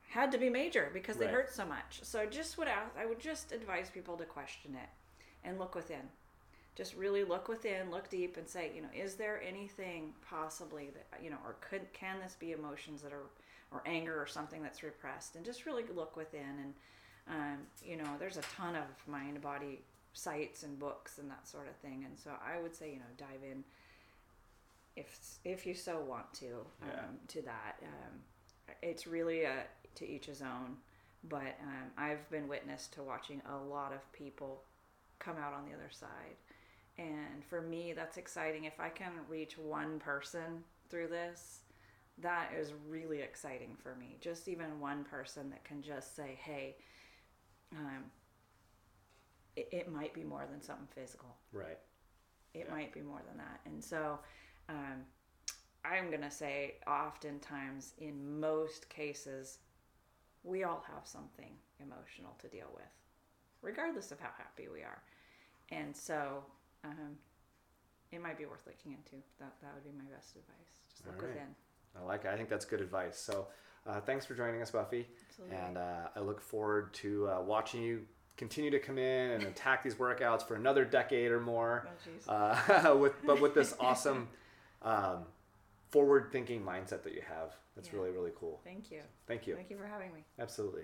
had 0.10 0.32
to 0.32 0.38
be 0.40 0.50
major 0.50 0.90
because 0.94 1.18
they 1.18 1.26
Right. 1.26 1.34
hurt 1.36 1.54
so 1.54 1.66
much. 1.66 2.00
So 2.02 2.20
I 2.20 2.26
just 2.26 2.58
would 2.58 2.68
ask, 2.68 2.90
I 2.98 3.06
would 3.06 3.20
just 3.20 3.52
advise 3.52 3.90
people 3.92 4.16
to 4.18 4.26
question 4.26 4.74
it 4.74 4.90
and 5.48 5.58
look 5.58 5.74
within. 5.76 6.10
Just 6.76 6.96
really 6.96 7.24
look 7.24 7.48
within, 7.48 7.90
look 7.90 8.08
deep, 8.10 8.38
and 8.38 8.48
say, 8.48 8.72
you 8.76 8.82
know, 8.84 8.90
is 8.96 9.16
there 9.16 9.42
anything 9.42 10.14
possibly 10.30 10.90
that 10.94 11.24
you 11.24 11.32
know, 11.32 11.38
or 11.44 11.56
could 11.62 11.92
can 11.94 12.20
this 12.22 12.36
be 12.40 12.52
emotions 12.52 13.02
that 13.02 13.14
are, 13.14 13.26
or 13.72 13.82
anger 13.88 14.22
or 14.22 14.28
something 14.28 14.62
that's 14.62 14.84
repressed? 14.84 15.36
And 15.36 15.44
just 15.44 15.66
really 15.66 15.84
look 15.96 16.16
within, 16.16 16.42
and 16.64 16.74
um, 17.30 17.58
you 17.84 17.98
know, 17.98 18.10
there's 18.20 18.38
a 18.38 18.42
ton 18.42 18.76
of 18.76 18.86
mind 19.08 19.42
body 19.42 19.82
sites 20.14 20.64
and 20.64 20.78
books 20.78 21.18
and 21.18 21.30
that 21.32 21.48
sort 21.48 21.68
of 21.68 21.76
thing. 21.78 22.04
And 22.06 22.18
so 22.20 22.32
I 22.46 22.62
would 22.62 22.76
say, 22.76 22.92
you 22.92 23.00
know, 23.00 23.12
dive 23.18 23.44
in 23.44 23.64
if 24.96 25.20
if 25.44 25.66
you 25.66 25.74
so 25.74 26.00
want 26.00 26.32
to 26.36 26.58
um, 26.84 26.90
Yeah. 26.90 27.04
to 27.28 27.42
that. 27.44 27.76
Um, 27.84 28.14
it's 28.84 29.08
really 29.08 29.44
a, 29.44 29.64
to 29.96 30.08
each 30.08 30.26
his 30.28 30.42
own. 30.42 30.78
But 31.24 31.58
um, 31.64 31.92
I've 31.98 32.30
been 32.30 32.48
witness 32.48 32.88
to 32.90 33.02
watching 33.04 33.42
a 33.50 33.58
lot 33.58 33.92
of 33.94 34.12
people 34.12 34.62
come 35.20 35.38
out 35.38 35.54
on 35.54 35.66
the 35.66 35.74
other 35.76 35.90
side. 35.92 36.38
And 36.98 37.44
for 37.48 37.62
me, 37.62 37.94
that's 37.94 38.18
exciting. 38.18 38.66
If 38.66 38.80
I 38.80 38.90
can 38.90 39.12
reach 39.30 39.58
one 39.58 40.00
person 40.00 40.64
through 40.90 41.08
this, 41.10 41.62
that 42.20 42.52
is 42.58 42.74
really 42.90 43.22
exciting 43.22 43.76
for 43.82 43.96
me. 43.96 44.18
Just 44.20 44.48
even 44.48 44.80
one 44.80 45.04
person 45.04 45.50
that 45.52 45.64
can 45.64 45.82
just 45.82 46.16
say, 46.16 46.38
hey, 46.42 46.76
um, 47.74 48.06
it, 49.56 49.68
it 49.72 49.92
might 49.92 50.14
be 50.14 50.24
more 50.24 50.48
than 50.50 50.62
something 50.62 50.88
physical 50.94 51.36
Right. 51.52 51.78
it 52.54 52.66
Yeah. 52.68 52.74
might 52.74 52.94
be 52.94 53.02
more 53.02 53.22
than 53.28 53.38
that. 53.38 53.60
And 53.66 53.84
so 53.84 54.20
um, 54.70 55.06
I'm 55.86 56.10
going 56.10 56.22
to 56.22 56.32
say, 56.32 56.76
oftentimes, 56.88 57.94
in 58.00 58.40
most 58.40 58.90
cases, 58.90 59.60
we 60.44 60.64
all 60.64 60.84
have 60.94 61.06
something 61.08 61.52
emotional 61.80 62.36
to 62.40 62.48
deal 62.48 62.68
with, 62.74 62.86
regardless 63.62 64.12
of 64.12 64.20
how 64.20 64.30
happy 64.38 64.68
we 64.72 64.82
are. 64.82 65.02
And 65.70 65.96
so 65.96 66.44
um, 66.84 67.18
it 68.12 68.22
might 68.22 68.38
be 68.38 68.46
worth 68.46 68.66
looking 68.66 68.94
into. 68.94 69.24
That, 69.40 69.54
that 69.62 69.74
would 69.74 69.84
be 69.84 69.98
my 69.98 70.10
best 70.16 70.36
advice. 70.36 70.80
Just 70.90 71.06
look 71.06 71.22
right. 71.22 71.30
within. 71.30 71.56
I 72.00 72.06
like 72.06 72.26
it. 72.26 72.32
I 72.32 72.38
think 72.38 72.50
that's 72.50 72.66
good 72.66 72.82
advice. 72.82 73.18
So, 73.18 73.48
uh, 73.86 74.00
thanks 74.02 74.26
for 74.26 74.36
joining 74.36 74.62
us, 74.62 74.72
Buffy. 74.72 75.08
Absolutely. 75.30 75.58
And 75.58 75.78
uh, 75.78 76.10
I 76.16 76.20
look 76.20 76.42
forward 76.42 76.94
to 76.96 77.30
uh, 77.30 77.42
watching 77.42 77.82
you 77.82 78.02
continue 78.38 78.70
to 78.70 78.80
come 78.80 78.98
in 78.98 79.32
and 79.32 79.44
attack 79.44 79.84
these 79.84 79.96
workouts 79.96 80.48
for 80.48 80.56
another 80.56 80.86
decade 80.86 81.32
or 81.32 81.40
more. 81.40 81.88
Oh, 81.88 82.10
jeez. 82.30 82.94
Uh, 82.94 82.96
with 82.98 83.14
but 83.26 83.42
with 83.42 83.54
this 83.56 83.76
awesome, 83.80 84.30
um, 84.84 85.24
forward-thinking 85.90 86.62
mindset 86.62 87.04
that 87.04 87.14
you 87.14 87.24
have. 87.28 87.56
That's 87.76 87.90
Yeah. 87.90 87.96
really 87.96 88.12
really 88.12 88.32
cool. 88.36 88.60
Thank 88.64 88.92
you. 88.92 89.02
Thank 89.28 89.48
you. 89.48 89.56
Thank 89.56 89.70
you 89.70 89.78
for 89.78 89.88
having 89.88 90.14
me. 90.14 90.24
Absolutely. 90.40 90.84